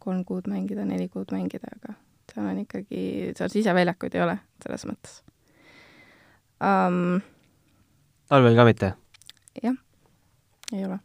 [0.00, 1.94] kolm kuud mängida, neli kuud mängida, aga
[2.32, 3.02] seal on ikkagi,
[3.36, 5.18] seal siseväljakuid ei ole, selles mõttes
[6.60, 7.20] um,.
[8.30, 8.92] talvel ka mitte?
[9.62, 9.76] jah,
[10.72, 10.98] ei ole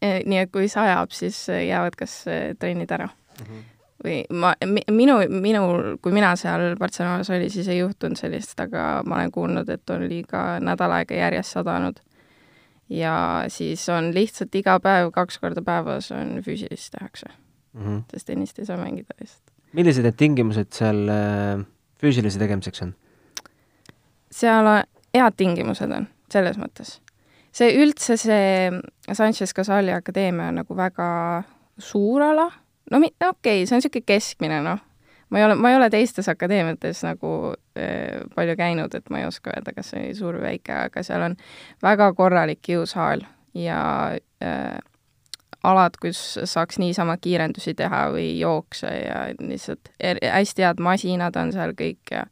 [0.00, 0.22] e,.
[0.26, 2.22] nii et kui sajab, siis jäävad kas
[2.58, 3.44] trennid ära mm.
[3.44, 3.71] -hmm
[4.04, 4.52] või ma,
[4.90, 9.68] minu, minul, kui mina seal Barcelonas oli, siis ei juhtunud sellist, aga ma olen kuulnud,
[9.70, 12.00] et oli ka nädal aega järjest sadanud.
[12.88, 17.26] ja siis on lihtsalt iga päev, kaks korda päevas on füüsilist tehakse
[17.72, 17.84] mm.
[17.84, 18.02] -hmm.
[18.10, 19.52] sest tennist ei saa mängida lihtsalt.
[19.72, 21.64] millised need tingimused seal äh,
[22.02, 22.94] füüsilise tegemiseks on?
[24.30, 24.82] seal on,
[25.14, 27.00] head tingimused on, selles mõttes.
[27.52, 28.70] see üldse, see
[29.12, 31.42] Sanchez Casali akadeemia on nagu väga
[31.78, 32.50] suur ala
[32.90, 34.80] no mi-, okei okay,, see on niisugune keskmine, noh.
[35.30, 39.28] ma ei ole, ma ei ole teistes akadeemiates nagu äh, palju käinud, et ma ei
[39.28, 41.36] oska öelda, kas see oli suur või väike, aga seal on
[41.82, 43.24] väga korralik kiusaal
[43.58, 43.82] ja
[44.44, 44.78] äh,
[45.62, 51.52] alad, kus saaks niisama kiirendusi teha või jookse ja lihtsalt er, hästi head masinad on
[51.54, 52.26] seal kõik ja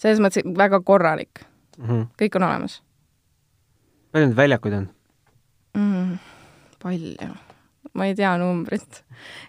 [0.00, 1.44] selles mõttes väga korralik
[1.78, 1.86] mm.
[1.86, 2.08] -hmm.
[2.22, 2.80] kõik on olemas.
[4.12, 4.90] palju neid väljakuid on
[5.74, 6.18] mm,?
[6.82, 7.30] palju
[7.94, 9.04] ma ei tea numbrit.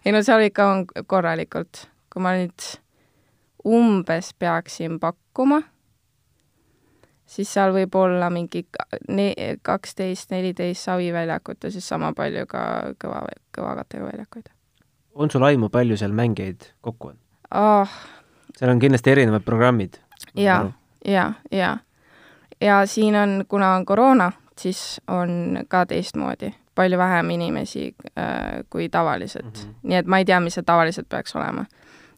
[0.05, 2.67] ei no seal ikka on korralikult, kui ma nüüd
[3.65, 5.61] umbes peaksin pakkuma,
[7.25, 8.65] siis seal võib olla mingi
[9.09, 12.63] ne-, kaksteist, neliteist saviväljakut ja siis sama palju ka
[13.01, 13.21] kõva,
[13.57, 14.49] kõvakattega väljakuid.
[15.13, 17.19] on sul aimu, palju seal mängijaid kokku on
[17.55, 17.99] oh.?
[18.57, 20.01] seal on kindlasti erinevad programmid.
[20.35, 20.71] ja,
[21.05, 21.77] ja, ja.
[22.61, 28.89] ja siin on, kuna on koroona, siis on ka teistmoodi palju vähem inimesi äh, kui
[28.89, 29.69] tavaliselt mm.
[29.69, 29.75] -hmm.
[29.83, 31.65] nii et ma ei tea, mis see tavaliselt peaks olema.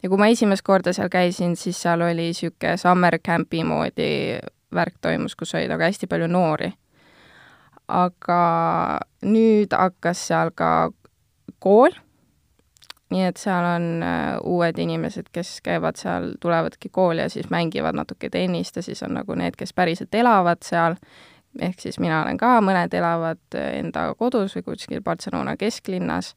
[0.04, 4.40] ja kui ma esimest korda seal käisin, siis seal oli niisugune summer camp'i moodi
[4.74, 6.74] värk toimus, kus oli nagu hästi palju noori.
[7.88, 8.42] aga
[9.26, 10.92] nüüd hakkas seal ka
[11.60, 11.92] kool,
[13.12, 17.96] nii et seal on äh, uued inimesed, kes käivad seal, tulevadki kooli ja siis mängivad
[17.96, 20.96] natuke tennist ja siis on nagu need, kes päriselt elavad seal
[21.62, 26.34] ehk siis mina olen ka, mõned elavad enda kodus või kuskil Barcelona kesklinnas.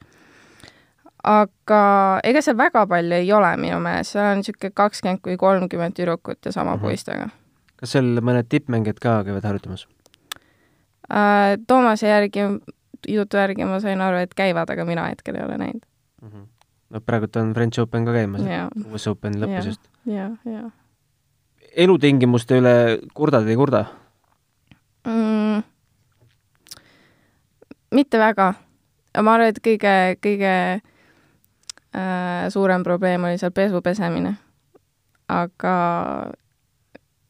[1.27, 1.83] aga
[2.25, 6.39] ega seal väga palju ei ole minu meelest, seal on niisugune kakskümmend kuni kolmkümmend tüdrukut
[6.45, 6.83] ja sama mm -hmm.
[6.83, 7.29] poistega.
[7.77, 9.89] kas seal mõned tippmängijad ka käivad harjutamas?
[11.13, 12.41] Äh, Toomase järgi,
[13.09, 15.83] jutu järgi ma sain aru, et käivad, aga mina hetkel ei ole näinud
[16.23, 16.29] mm.
[16.29, 16.47] -hmm.
[16.91, 18.43] no praegult on French Open ka käimas,
[18.93, 19.81] US Open lõppes just.
[20.07, 20.71] ja, ja.
[21.77, 23.85] elutingimuste üle kurdad ei kurda?
[25.07, 25.63] mm,?
[27.97, 28.53] Mitte väga.
[29.23, 30.53] ma arvan, et kõige, kõige
[31.97, 34.37] äh, suurem probleem oli seal pesu pesemine.
[35.33, 35.77] aga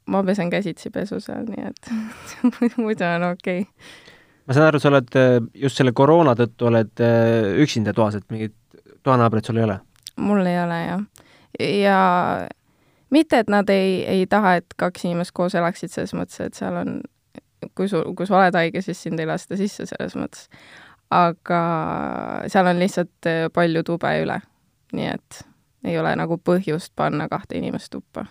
[0.06, 1.90] ma pesen käsitsi pesu seal, nii et
[2.82, 3.72] muidu on okei okay.
[4.46, 8.26] ma saan aru, sa oled äh, just selle koroona tõttu oled äh, üksinda toas, et
[8.30, 8.54] mingit
[9.06, 9.80] toanaabrit sul ei ole?
[10.16, 11.02] mul ei ole, jah.
[11.62, 11.98] ja
[13.14, 16.78] mitte, et nad ei, ei taha, et kaks inimest koos elaksid, selles mõttes, et seal
[16.82, 16.98] on
[17.74, 20.48] kui sul, kui sa oled haige, siis sind ei lasta sisse selles mõttes.
[21.10, 21.60] aga
[22.50, 24.40] seal on lihtsalt äh, palju tube üle,
[24.92, 25.44] nii et
[25.86, 28.26] ei ole nagu põhjust panna kahte inimest tuppa.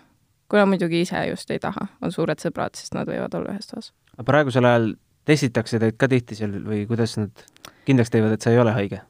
[0.49, 3.71] kui nad muidugi ise just ei taha, on suured sõbrad, siis nad võivad olla ühes
[3.71, 3.93] toas.
[4.17, 4.93] aga praegusel ajal
[5.25, 7.45] testitakse teid ka tihti seal või kuidas nad
[7.85, 9.01] kindlaks teevad, et sa ei ole haige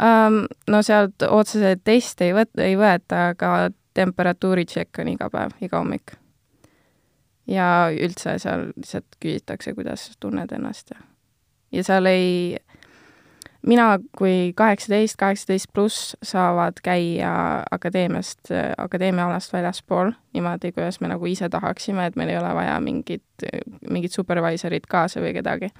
[0.00, 0.44] um,?
[0.70, 5.78] No sealt otseselt teste ei võt-, ei võeta, aga temperatuuri tšekk on iga päev, iga
[5.78, 6.16] hommik
[7.46, 11.02] ja üldse seal lihtsalt küsitakse, kuidas tunned ennast ja,
[11.72, 12.56] ja seal ei,
[13.66, 17.34] mina kui kaheksateist, kaheksateist pluss saavad käia
[17.70, 23.46] akadeemiast, akadeemiaalast väljaspool niimoodi, kuidas me nagu ise tahaksime, et meil ei ole vaja mingit,
[23.90, 25.70] mingit supervisorit kaasa või kedagi.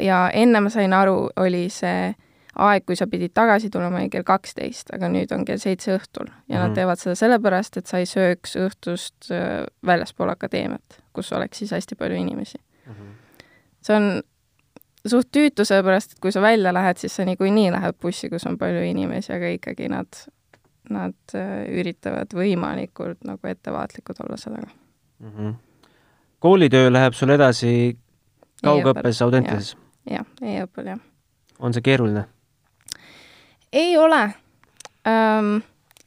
[0.00, 2.14] ja enne ma sain aru, oli see
[2.58, 6.28] aeg, kui sa pidid tagasi tulema, oli kell kaksteist, aga nüüd on kell seitse õhtul
[6.28, 6.74] ja mm nad Mhm.
[6.74, 11.94] teevad seda sellepärast, et sa ei sööks õhtust äh, väljaspool akadeemiat, kus oleks siis hästi
[11.94, 12.92] palju inimesi mm.
[12.92, 13.12] -hmm.
[13.82, 14.22] see on
[15.06, 18.58] suht tüütu, sellepärast et kui sa välja lähed, siis sa niikuinii lähed bussi, kus on
[18.58, 20.06] palju inimesi, aga ikkagi nad,
[20.90, 24.68] nad äh, üritavad võimalikult nagu ettevaatlikud olla sellega.
[25.18, 25.30] mm?
[25.30, 25.54] -hmm.
[26.38, 27.98] koolitöö läheb sul edasi
[28.64, 29.76] kaugõppes Audentases?
[30.10, 30.98] jah, e-õppel, jah.
[31.58, 32.24] on see keeruline?
[33.76, 34.22] Ei ole
[35.06, 35.56] ähm,.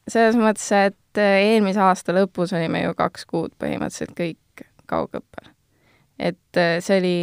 [0.07, 5.51] selles mõttes, et äh, eelmise aasta lõpus olime ju kaks kuud põhimõtteliselt kõik kaugõppel.
[6.19, 7.17] et äh, see oli,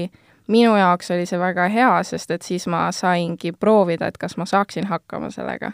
[0.48, 4.46] minu jaoks oli see väga hea, sest et siis ma saingi proovida, et kas ma
[4.46, 5.72] saaksin hakkama sellega.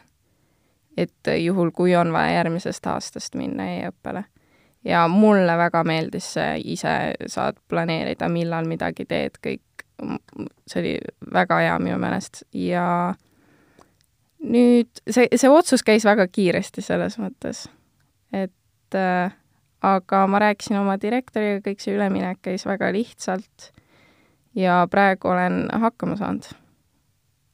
[0.96, 4.24] et äh, juhul, kui on vaja järgmisest aastast minna e-õppele.
[4.84, 9.84] ja mulle väga meeldis see, ise saad planeerida, millal midagi teed, kõik,
[10.66, 10.96] see oli
[11.34, 13.14] väga hea minu meelest ja
[14.42, 17.66] nüüd see, see otsus käis väga kiiresti selles mõttes,
[18.34, 19.32] et äh,
[19.82, 23.72] aga ma rääkisin oma direktoriga, kõik see üleminek käis väga lihtsalt
[24.58, 26.46] ja praegu olen hakkama saanud.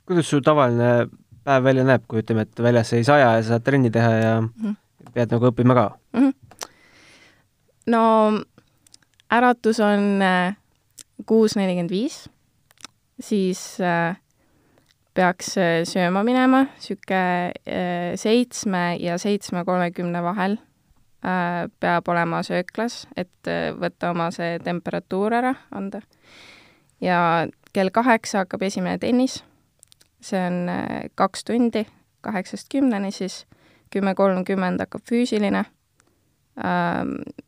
[0.08, 1.08] kuidas su tavaline
[1.44, 4.40] päev välja näeb, kui ütleme, et väljas ei saja ja sa saad trenni teha ja
[4.40, 4.76] mm -hmm.
[5.12, 6.20] pead nagu õppima ka mm?
[6.20, 6.32] -hmm.
[7.86, 8.32] no
[9.32, 10.56] äratus on äh,
[11.26, 12.30] kuus nelikümmend viis,
[13.20, 14.16] siis äh,
[15.16, 20.58] peaks äh, sööma minema, niisugune seitsme ja seitsme kolmekümne vahel
[21.82, 25.98] peab olema sööklas, et võtta oma see temperatuur ära, anda.
[27.02, 29.40] ja kell kaheksa hakkab esimene tennis,
[30.22, 30.70] see on
[31.18, 31.82] kaks tundi,
[32.22, 33.40] kaheksast kümneni siis,
[33.90, 35.64] kümme kolmkümmend hakkab füüsiline,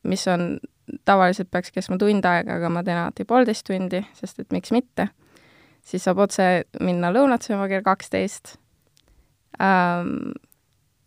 [0.03, 0.59] mis on,
[1.07, 5.13] tavaliselt peaks kestma tund aega, aga ma teen alati poolteist tundi, sest et miks mitte
[5.83, 6.47] siis saab otse
[6.81, 8.57] minna lõunat sööma kell kaksteist
[9.61, 10.33] ähm,.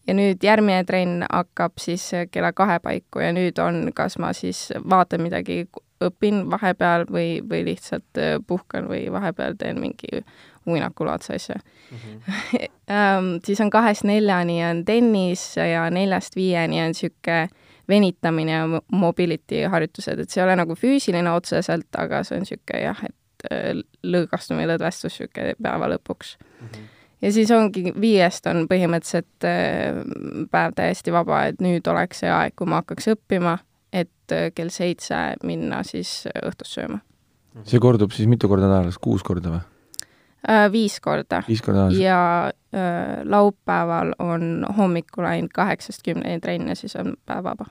[0.07, 4.67] ja nüüd järgmine trenn hakkab siis kella kahe paiku ja nüüd on, kas ma siis
[4.89, 5.63] vaatan midagi,
[6.03, 10.23] õpin vahepeal või, või lihtsalt puhkan või vahepeal teen mingi
[10.67, 11.97] uinakulaadse asja mm.
[11.99, 13.39] -hmm.
[13.45, 17.47] siis on kahest neljani on tennis ja neljast viieni on niisugune
[17.87, 22.79] venitamine ja mobility harjutused, et see ei ole nagu füüsiline otseselt, aga see on niisugune
[22.83, 23.15] jah, et
[24.03, 26.67] lõõgastumine, lõdvestus niisugune päeva lõpuks mm.
[26.67, 26.87] -hmm.
[27.21, 29.47] ja siis ongi, viiest on põhimõtteliselt
[30.51, 33.57] päev täiesti vaba, et nüüd oleks see aeg, kui ma hakkaks õppima,
[33.93, 37.03] et kell seitse minna siis õhtust sööma.
[37.63, 39.63] see kordub siis mitu korda nädalas, kuus korda või?
[40.49, 42.01] äh, viis korda viis korda aastas?
[42.01, 42.19] ja
[42.75, 47.69] äh, laupäeval on hommikul ainult kaheksast kümneni trenn ja siis on päev vaba.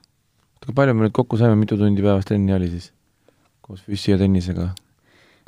[0.64, 2.92] kui palju me nüüd kokku saime, mitu tundi päevas trenni oli siis?
[3.60, 4.70] koos füssi ja tennisega?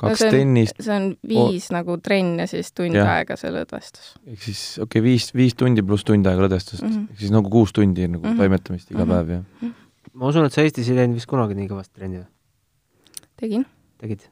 [0.01, 1.75] Kaks see on, tennist, see on viis oh.
[1.77, 3.13] nagu trenn ja siis tund Jah.
[3.17, 4.13] aega see lõdvestus.
[4.27, 6.91] ehk siis okei okay,, viis, viis tundi pluss tund aega lõdvestust mm.
[6.91, 7.07] -hmm.
[7.11, 8.31] ehk siis nagu kuus tundi nagu mm.
[8.31, 8.43] -hmm.
[8.43, 9.11] toimetamist iga Mhm.
[9.13, 9.71] päev ja
[10.13, 12.29] ma usun, et sa Eestis ei teinud vist kunagi nii kõvasti trenni või?
[13.39, 13.65] tegin
[13.99, 14.27] tegid?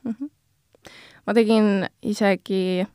[1.26, 2.86] ma tegin isegi,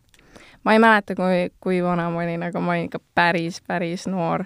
[0.64, 4.44] ma ei mäleta, kui, kui vana ma olin, aga ma olin ikka päris, päris noor.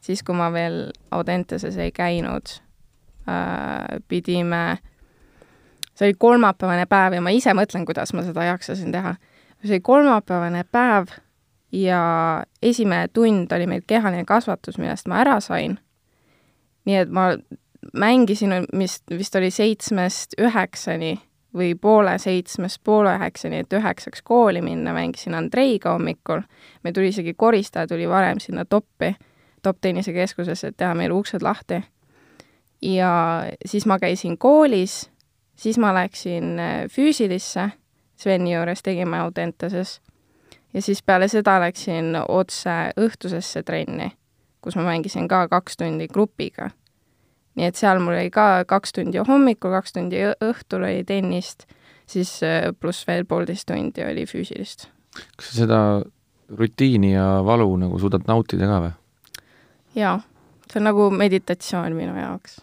[0.00, 2.56] siis, kui ma veel Audenteses ei käinud
[3.28, 4.78] äh,, pidime,
[6.00, 9.14] see oli kolmapäevane päev ja ma ise mõtlen, kuidas ma seda jaksasin teha.
[9.60, 11.12] see oli kolmapäevane päev
[11.72, 15.78] ja esimene tund oli meil kehaline kasvatus, millest ma ära sain.
[16.88, 17.34] nii et ma
[17.92, 21.18] mängisin, mis vist oli seitsmest üheksani
[21.56, 26.40] või poole seitsmest poole üheksani, et üheksaks kooli minna, mängisin Andreiga hommikul.
[26.82, 29.14] meil tuli isegi koristaja tuli varem sinna toppi,
[29.62, 31.82] topp-tennisekeskusesse, et teha meile uksed lahti.
[32.82, 35.10] ja siis ma käisin koolis,
[35.60, 37.70] siis ma läksin äh, füüsilisse
[38.20, 40.00] Sveni juures, tegime Audenteses.
[40.74, 44.10] ja siis peale seda läksin otse õhtusesse trenni,
[44.60, 46.70] kus ma mängisin ka kaks tundi grupiga
[47.58, 51.66] nii et seal mul oli ka kaks tundi hommikul, kaks tundi õhtul oli tennist,
[52.10, 54.88] siis äh, pluss veel poolteist tundi oli füüsilist.
[55.36, 55.80] kas sa seda
[56.56, 58.92] rutiini ja valu nagu suudad nautida ka või?
[59.98, 60.16] jaa,
[60.70, 62.60] see on nagu meditatsioon minu jaoks.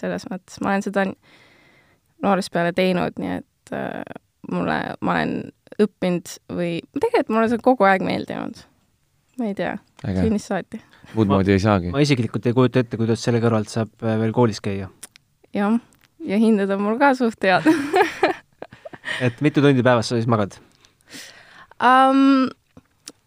[0.00, 1.06] selles mõttes, ma olen seda
[2.24, 4.02] noorest peale teinud, nii et äh,
[4.50, 5.34] mulle, ma olen
[5.80, 8.60] õppinud või tegelikult mulle see on kogu aeg meeldinud.
[9.40, 10.80] ma ei tea, sünnist saati.
[11.14, 11.92] muud moodi ei saagi.
[11.94, 14.90] ma isiklikult ei kujuta ette, kuidas selle kõrvalt saab äh, veel koolis käia.
[15.54, 15.78] jah,
[16.24, 17.68] ja hinded on mul ka suht head
[19.24, 20.58] et mitu tundi päevas sa siis magad?
[21.82, 22.46] um,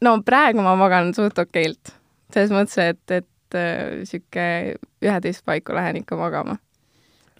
[0.03, 1.93] no praegu ma magan suht okeilt.
[2.33, 6.57] selles mõttes, et, et äh, sihuke üheteist paiku lähen ikka magama.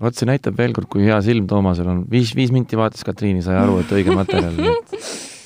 [0.01, 2.03] Vot see näitab veel kord, kui hea silm Toomasel on.
[2.11, 4.97] viis, viis minti vaatas Katriini, sai aru, et õige materjal, nii et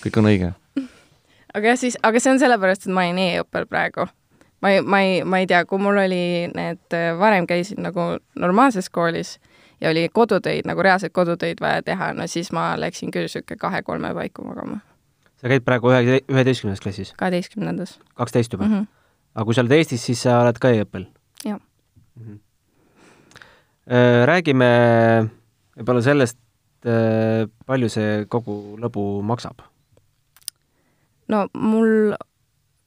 [0.05, 0.51] kõik on õige.
[1.53, 4.07] aga jah, siis, aga see on sellepärast, et ma olin e-õppel praegu.
[4.61, 6.23] ma ei, ma ei, ma ei tea, kui mul oli
[6.55, 9.37] need, varem käisin nagu normaalses koolis
[9.81, 14.13] ja oli kodutöid, nagu reaalseid kodutöid vaja teha, no siis ma läksin küll sihuke kahe-kolme
[14.17, 14.81] paiku magama.
[15.41, 18.71] sa käid praegu ühe, üheteistkümnes klassis, kaheteistkümnendas kaksteist juba mm.
[18.71, 18.79] mm.
[18.79, 18.85] -hmm.
[18.85, 19.35] -hmm.
[19.35, 21.07] aga kui sa oled Eestis, siis sa oled ka e-õppel?
[23.91, 24.25] -hmm.
[24.25, 24.69] räägime
[25.77, 26.37] võib-olla sellest,
[27.65, 29.61] palju see kogu lõbu maksab.
[31.27, 32.15] no mul,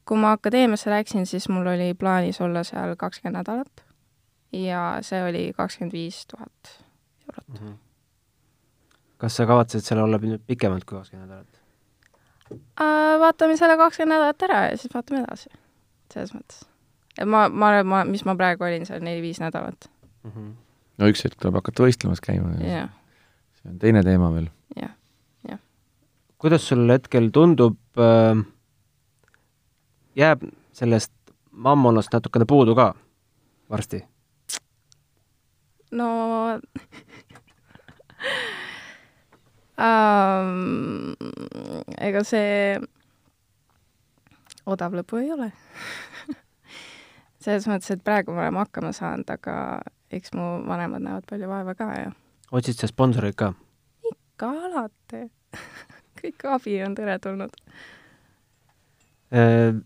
[0.04, 3.84] kui ma akadeemiasse läksin, siis mul oli plaanis olla seal kakskümmend nädalat
[4.52, 6.84] ja see oli kakskümmend viis tuhat
[7.28, 7.48] eurot.
[7.48, 7.68] mm.
[7.68, 7.76] -hmm.
[9.18, 11.60] kas sa kavatsed seal olla pikemalt kui kakskümmend nädalat?
[12.80, 15.50] Äh, vaatame selle kakskümmend nädalat ära ja siis vaatame edasi.
[16.12, 16.66] selles mõttes.
[17.24, 19.90] ma, ma, ma, mis ma praegu olin seal neli-viis nädalat.
[20.22, 20.30] mm?
[20.30, 20.63] -hmm.
[20.98, 22.90] No üks hetk tuleb hakata võistlemas käima ja jah,
[23.58, 24.48] see on teine teema veel.
[24.78, 24.92] jah.
[26.38, 28.42] kuidas sul hetkel tundub äh,,
[30.18, 30.40] jääb
[30.74, 31.12] sellest
[31.50, 32.92] mammonast natukene puudu ka
[33.70, 34.04] varsti?
[35.94, 36.08] no
[39.88, 41.14] um,
[41.98, 42.78] ega see
[44.66, 45.50] odav lõbu ei ole
[47.44, 49.80] selles mõttes, et praegu me oleme hakkama saanud, aga
[50.14, 52.12] eks mu vanemad näevad palju vaeva ka ja
[52.54, 53.52] otsid sa sponsoreid ka?
[54.40, 55.26] ka alati
[56.20, 57.52] kõik abi on teretulnud.
[59.34, 59.76] Äh,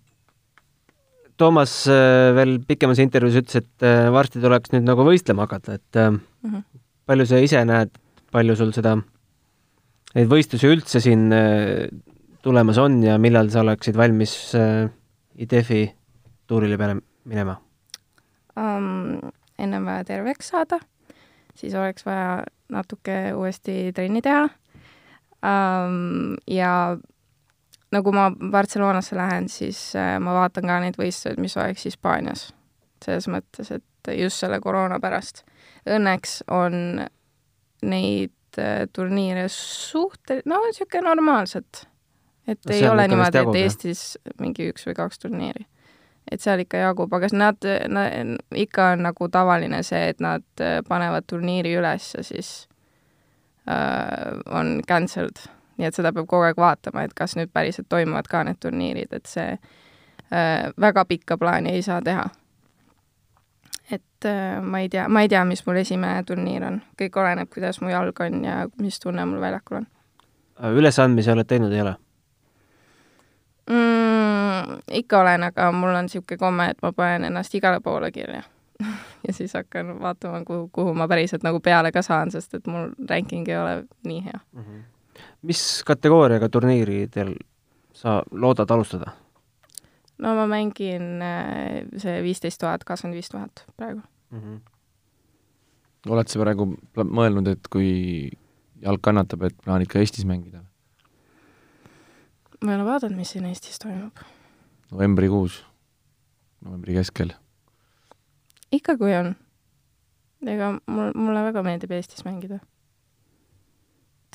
[1.38, 6.04] Toomas äh, veel pikemas intervjuus ütles, et äh, varsti tuleks nüüd nagu võistlema hakata, et
[6.38, 6.80] Mm -hmm.
[7.06, 7.90] palju sa ise näed,
[8.30, 8.92] palju sul seda,
[10.14, 11.32] neid võistlusi üldse siin
[12.42, 14.54] tulemas on ja millal sa oleksid valmis
[15.34, 15.82] IDEF-i
[16.46, 17.58] tuurile peale minema?
[18.58, 19.18] um,
[19.58, 20.80] ennem vaja terveks saada,
[21.54, 24.48] siis oleks vaja natuke uuesti trenni teha
[25.42, 26.72] um, ja
[27.94, 32.48] nagu ma Barcelonasse lähen, siis uh, ma vaatan ka neid võistlusi, mis oleks Hispaanias.
[33.04, 35.44] selles mõttes, et just selle koroona pärast.
[35.86, 37.04] Õnneks on
[37.86, 41.86] neid uh, turniire suhteliselt, no niisugune normaalselt.
[42.46, 43.58] et No ei ole niimoodi, et?
[43.62, 44.04] Eestis
[44.40, 45.68] mingi üks või kaks turniiri
[46.32, 50.80] et seal ikka jagub, aga nad, nad, ikka on nagu tavaline see, et nad äh,
[50.88, 52.68] panevad turniiri üles ja siis
[53.68, 55.46] äh, on cancelled.
[55.78, 59.12] nii et seda peab kogu aeg vaatama, et kas nüüd päriselt toimuvad ka need turniirid,
[59.14, 62.26] et see äh, väga pikka plaani ei saa teha.
[63.90, 67.52] et äh, ma ei tea, ma ei tea, mis mul esimene turniir on, kõik oleneb,
[67.54, 69.88] kuidas mu jalg on ja mis tunne mul väljakul on.
[70.74, 71.94] ülesandmisi oled teinud, ei ole?
[73.70, 74.78] Mm,?
[75.00, 78.42] ikka olen, aga mul on niisugune komme, et ma panen ennast igale poole kirja
[79.26, 82.90] ja siis hakkan vaatama, kuhu, kuhu ma päriselt nagu peale ka saan, sest et mul
[83.10, 84.64] ranking ei ole nii hea mm.
[84.64, 84.82] -hmm.
[85.42, 87.34] mis kategooriaga turniiridel
[87.92, 89.10] sa loodad alustada?
[90.18, 94.00] no ma mängin äh, see viisteist tuhat, kakskümmend viis tuhat praegu
[94.30, 94.40] mm.
[94.40, 94.60] -hmm.
[96.10, 98.30] oled sa praegu mõelnud, et kui
[98.82, 100.67] jalg kannatab, et plaanid ka Eestis mängida?
[102.64, 104.24] Ma ei ole vaadanud, mis siin Eestis toimub.
[104.90, 105.64] novembrikuus,
[106.64, 107.36] novembri keskel
[108.72, 109.34] ikka, kui on.
[110.46, 112.60] ega mul, mulle väga meeldib Eestis mängida.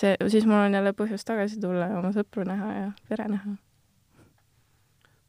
[0.01, 3.55] see, siis mul on jälle põhjust tagasi tulla ja oma sõpru näha ja pere näha.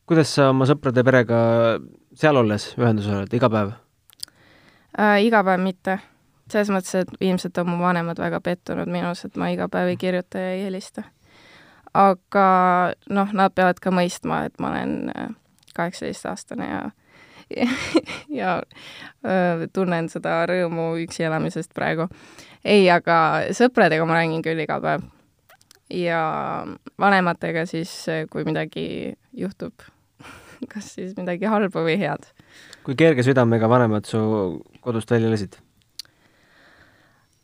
[0.07, 1.39] kuidas sa oma sõprade perega
[2.15, 3.75] seal olles ühenduses oled, iga päev
[4.99, 5.21] äh,?
[5.27, 5.99] iga päev mitte.
[6.51, 10.01] selles mõttes, et ilmselt on mu vanemad väga pettunud minus, et ma iga päev ei
[10.01, 11.05] kirjuta ja ei helista.
[11.95, 12.49] Aga
[13.11, 15.33] noh, nad peavad ka mõistma, et ma olen äh,
[15.75, 16.85] kaheksateistaastane ja
[18.41, 18.63] ja
[19.25, 22.09] öö, tunnen seda rõõmu üksi elamisest praegu.
[22.65, 23.17] ei, aga
[23.55, 25.05] sõpradega ma räägin küll iga päev.
[25.93, 26.21] ja
[26.99, 27.93] vanematega siis,
[28.31, 28.87] kui midagi
[29.33, 29.75] juhtub,
[30.73, 32.27] kas siis midagi halba või head.
[32.85, 34.25] kui kerge südamega vanemad su
[34.81, 35.61] kodust välja lasid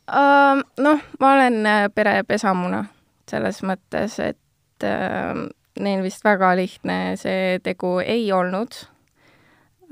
[0.09, 0.59] uh,?
[0.81, 2.85] Noh, ma olen äh, pere pesamuna
[3.31, 5.45] selles mõttes, et uh,
[5.79, 8.75] neil vist väga lihtne see tegu ei olnud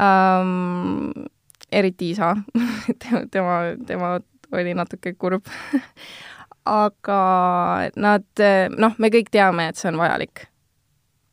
[0.02, 1.28] ähm,.
[1.72, 2.36] eriti isa
[3.34, 4.18] tema, tema
[4.52, 5.48] oli natuke kurb
[6.70, 7.20] aga
[7.98, 8.26] nad,
[8.78, 10.46] noh, me kõik teame, et see on vajalik.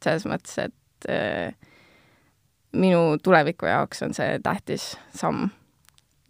[0.04, 1.54] selles mõttes, et äh,
[2.76, 5.50] minu tuleviku jaoks on see tähtis samm.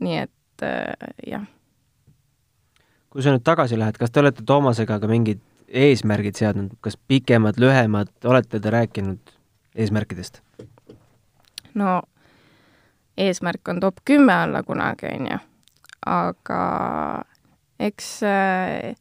[0.01, 1.45] nii et äh, jah.
[3.11, 7.59] kui sa nüüd tagasi lähed, kas te olete Toomasega ka mingid eesmärgid seadnud, kas pikemad,
[7.61, 9.33] lühemad, olete te rääkinud
[9.75, 10.43] eesmärkidest?
[11.75, 12.03] no
[13.19, 15.39] eesmärk on top kümme olla kunagi, on ju.
[16.07, 16.61] aga
[17.81, 18.95] eks äh,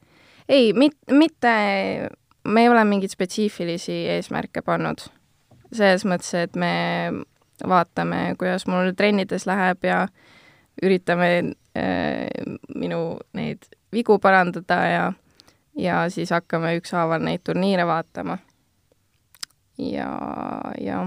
[0.49, 1.53] ei, mit-, mitte,
[2.43, 5.07] me ei ole mingeid spetsiifilisi eesmärke pannud.
[5.75, 6.71] selles mõttes, et me
[7.67, 10.05] vaatame, kuidas mul trennides läheb ja
[10.83, 11.29] üritame
[11.75, 12.27] äh,
[12.75, 15.05] minu neid vigu parandada ja,
[15.75, 18.37] ja siis hakkame ükshaaval neid turniire vaatama.
[19.77, 20.09] ja,
[20.81, 21.05] ja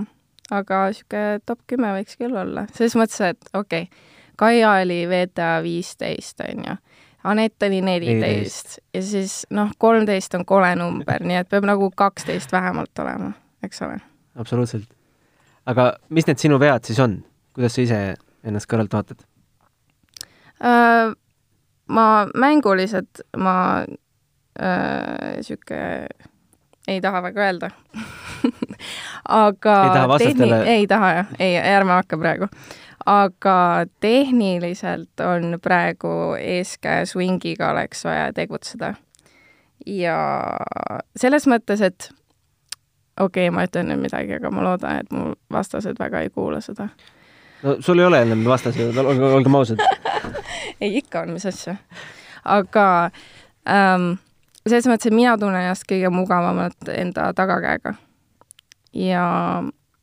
[0.50, 4.06] aga niisugune top kümme võiks küll olla, selles mõttes, et okei okay,,
[4.38, 6.74] Kaia oli VTA viisteist, on ju,
[7.26, 12.52] Anett oli neliteist ja siis noh, kolmteist on kole number, nii et peab nagu kaksteist
[12.54, 13.32] vähemalt olema,
[13.66, 13.98] eks ole.
[14.38, 14.86] absoluutselt.
[15.66, 17.18] aga mis need sinu vead siis on,
[17.56, 18.02] kuidas sa ise
[18.44, 19.26] ennast kõrvalt vaatad
[20.62, 21.16] äh,?
[21.88, 22.06] ma
[22.36, 23.56] mänguliselt, ma
[24.62, 26.08] äh,
[26.88, 27.70] ei taha väga öelda
[29.44, 32.48] aga ei taha vastastele ei taha jah, ei, ärme hakka praegu.
[33.06, 38.94] aga tehniliselt on praegu eeskäe swingiga oleks vaja tegutseda.
[39.86, 40.18] ja
[41.16, 42.10] selles mõttes, et
[43.20, 46.60] okei okay,, ma ütlen nüüd midagi, aga ma loodan, et mu vastased väga ei kuula
[46.64, 46.88] seda.
[47.62, 49.84] no sul ei ole enam vastaseid, olge, olgem ausad
[50.80, 51.76] ei, ikka on, mis asja.
[52.44, 52.88] aga
[53.68, 54.16] ähm,
[54.68, 57.94] selles mõttes, et mina tunnen ennast kõige mugavamalt enda tagakäega.
[58.92, 59.24] ja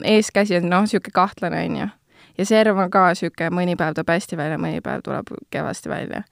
[0.03, 1.87] eeskäsi on noh, niisugune kahtlane, on ju.
[2.37, 6.23] ja serv on ka niisugune, mõni päev tuleb hästi välja, mõni päev tuleb kehvasti välja.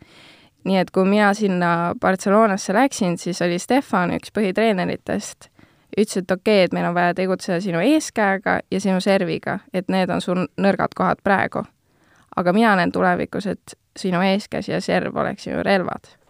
[0.63, 5.49] nii et kui mina sinna Barcelonasse läksin, siis oli Stefan, üks põhitreeneritest,
[5.97, 9.89] ütles, et okei okay,, et meil on vaja tegutseda sinu eeskäega ja sinu serviga, et
[9.89, 11.63] need on sul nõrgad kohad praegu.
[12.35, 16.22] aga mina näen tulevikus, et sinu eeskäsi ja serv oleks sinu relvad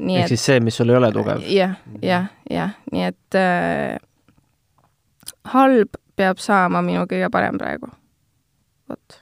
[0.00, 1.42] ehk et, siis see, mis sul ei ole tugev.
[1.50, 3.98] jah, jah, jah, nii et äh,
[5.54, 7.90] halb peab saama minu kõige parem praegu.
[8.90, 9.20] vot.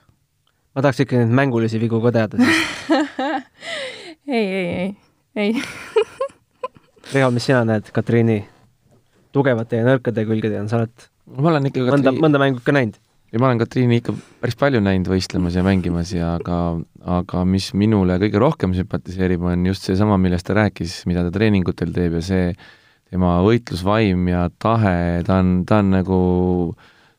[0.75, 2.63] ma tahaks ikka neid mängulisi vigu ka teada siis
[4.37, 4.95] ei, ei, ei,
[5.35, 5.53] ei
[7.13, 8.43] Riho, mis sina näed Katriini
[9.33, 12.99] tugevate ja nõrkade külgede on, sa oled ma olen ikka mõnda, mõnda mängu ikka näinud?
[13.31, 16.59] Ja ma olen Katriini ikka päris palju näinud võistlemas ja mängimas ja aga,
[17.19, 21.93] aga mis minule kõige rohkem sümpatiseerib, on just seesama, millest ta rääkis, mida ta treeningutel
[21.95, 22.53] teeb ja see
[23.09, 26.19] tema võitlusvaim ja tahe, ta on, ta on nagu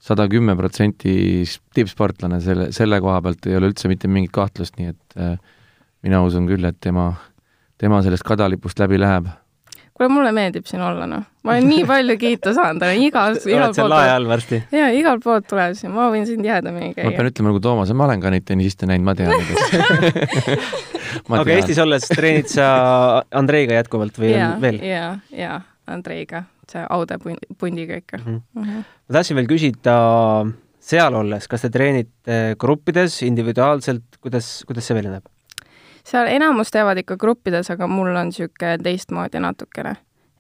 [0.00, 1.44] sada kümme protsenti
[1.76, 5.36] tippsportlane, selle, selle koha pealt ei ole üldse mitte mingit kahtlust, nii et äh,
[6.06, 7.12] mina usun küll, et tema,
[7.78, 9.28] tema sellest kadalipust läbi läheb
[10.00, 11.26] kuule, mulle meeldib siin olla, noh.
[11.44, 13.92] ma olen nii palju kiita saanud, olen igal, igal poolt.
[13.92, 14.62] lae all varsti?
[14.72, 17.10] jaa, igalt poolt tuleb siin, ma võin siin tihedamini käia.
[17.10, 19.36] ma pean ütlema nagu Toomas, ma olen ka neid tennisiste näinud, ma tean
[21.40, 22.70] aga Eestis olles treenid sa
[23.36, 24.80] Andreiga jätkuvalt või ja, on veel?
[24.84, 28.40] jaa, jaa, Andreiga see Aude pun- pundiga ikka Mhm.
[28.54, 28.64] mm.
[28.64, 28.84] -hmm.
[29.08, 29.94] ma tahtsin veel küsida
[30.80, 35.26] seal olles, kas te treenite gruppides, individuaalselt, kuidas, kuidas see välja näeb?
[36.04, 39.96] Seal enamus teevad ikka gruppides, aga mul on niisugune teistmoodi natukene.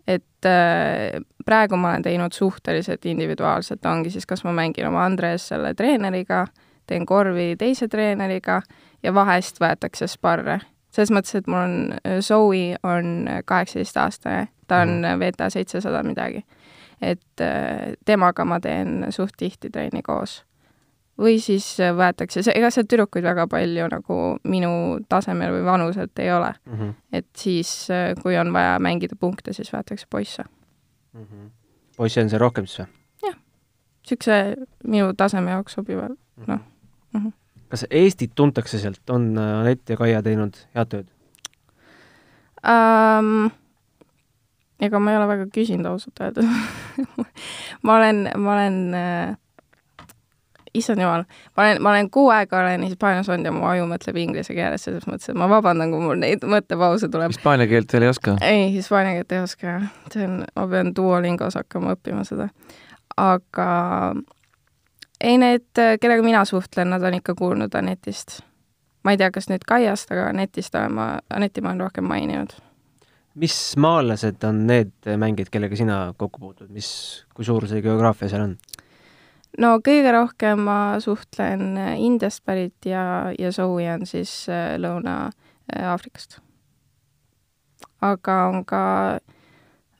[0.06, 5.48] et äh, praegu ma olen teinud suhteliselt individuaalselt, ongi siis, kas ma mängin oma Andres
[5.48, 6.46] selle treeneriga,
[6.86, 8.60] teen korvi teise treeneriga
[9.02, 10.60] ja vahest võetakse sparre.
[10.90, 16.44] selles mõttes, et mul on, Zoe on kaheksateistaastane, ta on VTA seitsesada midagi.
[17.02, 20.44] et äh, temaga ma teen suht tihti trenni koos
[21.20, 24.72] või siis võetakse, see, ega seal tüdrukuid väga palju nagu minu
[25.08, 26.78] tasemel või vanuselt ei ole mm.
[26.78, 26.94] -hmm.
[27.12, 27.88] et siis,
[28.22, 30.44] kui on vaja mängida punkte, siis võetakse poisse.
[31.12, 31.50] Mm -hmm.
[31.96, 32.94] poisse on see rohkem siis või?
[34.10, 36.08] niisuguse minu taseme jaoks sobiva,
[36.46, 36.58] noh
[37.12, 37.32] mm -hmm.
[37.68, 41.06] kas Eestit tuntakse sealt, on Anett ja Kaia teinud head tööd
[42.64, 43.50] um,?
[44.80, 46.44] ega ma ei ole väga küsinud ausalt öeldes
[47.84, 49.36] ma olen, ma olen äh,
[50.74, 51.24] issand jumal,
[51.56, 54.84] ma olen, ma olen kuu aega olen Hispaanias olnud ja mu aju mõtleb inglise keeles,
[54.86, 57.34] selles mõttes, et ma vabandan, kui mul neid mõttepause tuleb.
[57.34, 58.36] Hispaania keelt veel ei oska?
[58.46, 59.88] ei, hispaania keelt ei oska jah.
[60.14, 62.50] see on, ma pean Duolingos hakkama õppima seda.
[63.16, 63.68] aga
[65.20, 68.40] ei, need, kellega mina suhtlen, nad on ikka kuulnud Anetist.
[69.04, 72.58] ma ei tea, kas nüüd Kaiast, aga Anetist olen ma, Anetti ma olen rohkem maininud
[73.40, 76.90] mis maalased on need mängijad, kellega sina kokku puutud, mis,
[77.34, 78.56] kui suur see geograafia seal on?
[79.58, 86.40] No kõige rohkem ma suhtlen Indiast pärit ja, ja Zoe on siis äh, Lõuna-Aafrikast.
[88.00, 88.82] aga on ka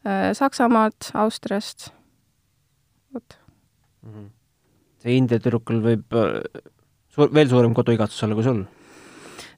[0.06, 1.90] äh, Saksamaalt, Austriast,
[3.14, 3.38] vot.
[4.02, 4.28] Mhm.
[5.00, 6.62] see India tüdrukul võib äh,
[7.08, 8.62] suur, veel suurem koduigatsus olla kui sul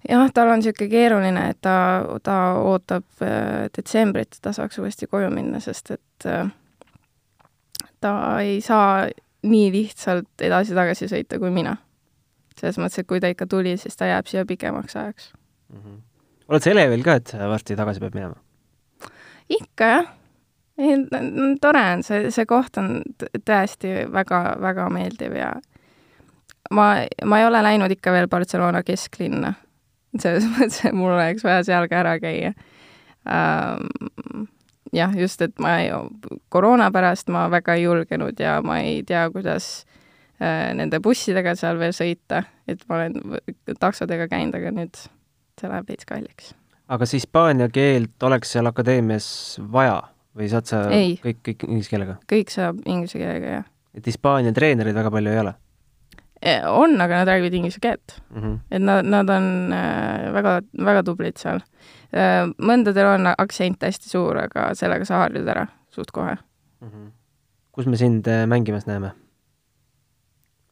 [0.09, 1.77] jah, tal on niisugune keeruline, et ta,
[2.23, 6.51] ta ootab äh, detsembrit, et ta saaks uuesti koju minna, sest et äh,
[8.03, 9.07] ta ei saa
[9.43, 11.77] nii lihtsalt edasi-tagasi sõita kui mina.
[12.59, 15.33] selles mõttes, et kui ta ikka tuli, siis ta jääb siia pikemaks ajaks
[15.73, 15.79] mm.
[15.79, 16.01] -hmm.
[16.49, 18.37] oled sa elevil ka, et varsti tagasi pead minema?
[19.49, 20.07] ikka jah.
[20.79, 20.97] ei,
[21.61, 23.03] tore on, see, see koht on
[23.51, 25.53] tõesti väga, väga meeldiv ja
[26.71, 26.87] ma,
[27.25, 29.55] ma ei ole läinud ikka veel Barcelona kesklinna
[30.19, 32.55] selles mõttes, et mul oleks vaja seal ka ära käia
[33.29, 34.49] ähm,.
[34.93, 35.91] Jah, just, et ma ei,
[36.53, 39.69] koroona pärast ma väga ei julgenud ja ma ei tea, kuidas
[40.41, 43.19] äh, nende bussidega seal veel sõita, et ma olen
[43.81, 45.05] taksodega käinud, aga nüüd
[45.61, 46.55] see läheb veits kalliks.
[46.89, 49.27] aga kas hispaania keelt oleks seal akadeemias
[49.73, 50.01] vaja
[50.37, 51.17] või saad sa ei.
[51.23, 52.17] kõik, kõik inglise keelega?
[52.31, 53.69] kõik saab inglise keelega, jah.
[53.95, 55.55] et Hispaania treenereid väga palju ei ole?
[56.69, 58.43] on, aga nad räägivad inglise keelt mm.
[58.43, 58.59] -hmm.
[58.71, 61.61] et nad, nad on äh, väga, väga tublid seal.
[62.13, 66.89] Mõndadel on aktsent hästi suur, aga sellega sa harjud ära suht kohe mm.
[66.89, 67.11] -hmm.
[67.73, 69.13] kus me sind äh, mängimas näeme?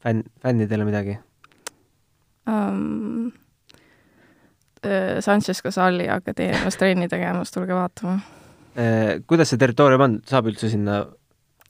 [0.05, 1.19] fänn, fännidele midagi
[2.47, 3.33] um,?
[5.21, 8.21] Sanchez Casali akadeemias trenni tegemas, tulge vaatama
[8.77, 9.21] äh,.
[9.27, 11.03] kuidas see territoorium on, saab üldse sinna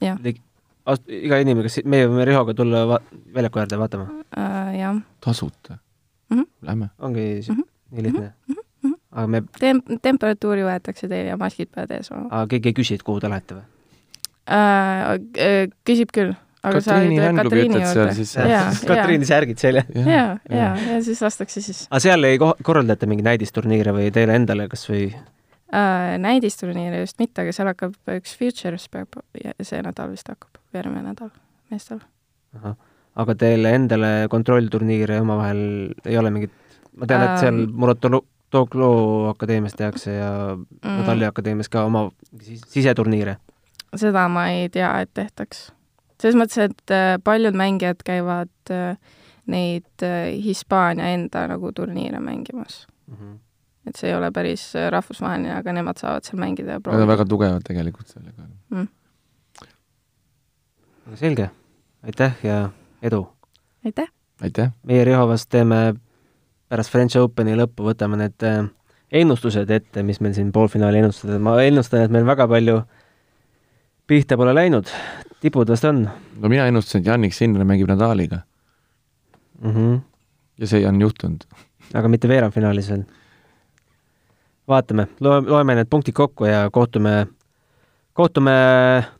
[0.01, 3.03] iga inimene, kas meie võime Rihoga tulla va-,
[3.35, 4.79] väljaku äärde vaatama uh,?
[4.79, 5.03] jah.
[5.21, 5.79] tasuta
[6.31, 6.39] mm?
[6.39, 6.47] -hmm.
[6.63, 6.91] Lähme.
[6.99, 7.69] ongi mm -hmm.
[7.91, 8.55] nii lihtne mm?
[8.55, 8.70] -hmm.
[9.21, 12.31] Aga me Tem-, temperatuuri võetakse teil ja maskid peavad ees olema.
[12.31, 13.77] aga keegi ei küsi, et kuhu te lähete või uh,?
[15.87, 16.33] Küsib küll,
[16.65, 18.27] aga Katriini sa oled Katriini juurde.
[18.91, 19.91] Katriini särgid seljas.
[19.95, 21.79] jaa, jaa, ja siis lastakse siis.
[21.91, 26.17] aga seal ei ko-, korraldata mingeid näidisturniire või teile endale kas või uh,?
[26.25, 29.21] näidisturniire just mitte, aga seal hakkab üks Futures peab,
[29.63, 31.31] see nädal vist hakkab järgmine nädal
[31.71, 32.01] meestel.
[33.21, 35.63] aga teil endale kontrollturniire omavahel
[36.05, 36.55] ei ole mingit,
[36.99, 37.73] ma tean, et seal Ähm.
[37.79, 40.91] Muratolo Toglo akadeemias tehakse ja Mm.
[41.01, 42.11] Nadali akadeemias ka oma
[42.43, 43.37] sis- siseturniire.
[43.97, 45.73] seda ma ei tea, et tehtaks.
[46.21, 48.97] selles mõttes, et äh, paljud mängijad käivad äh,
[49.47, 52.87] neid äh, Hispaania enda nagu turniire mängimas.
[53.07, 53.39] Mm -hmm.
[53.87, 57.07] et see ei ole päris rahvusvaheline, aga nemad saavad seal mängida ja Nad on proovida
[57.07, 58.89] väga tugevad tegelikult sellega mm..
[61.15, 61.51] selge,
[62.03, 62.71] aitäh ja
[63.03, 63.29] edu!
[63.85, 64.09] aitäh!
[64.43, 64.71] aitäh!
[64.83, 65.95] meie Rihovas teeme
[66.71, 68.63] pärast French Openi lõppu, võtame need äh,
[69.21, 72.81] ennustused ette, mis meil siin poolfinaali ennustada, ma ennustan, et meil väga palju
[74.11, 74.91] pihta pole läinud,
[75.43, 78.43] tipud vast on no mina ennustasin, et Jannik Sinner mängib Nadaliga
[79.61, 79.71] mm.
[79.71, 80.01] -hmm.
[80.59, 81.45] ja see on juhtunud.
[81.95, 83.05] aga mitte veerandfinaalis veel.
[84.69, 87.27] vaatame, loe, loeme need punktid kokku ja kohtume,
[88.13, 88.53] kohtume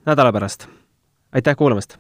[0.07, 0.69] nädala pärast.
[1.33, 1.99] aitäh kuulamast!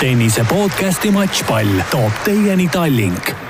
[0.00, 3.49] Tennise podcasti Matšpall toob teieni Tallink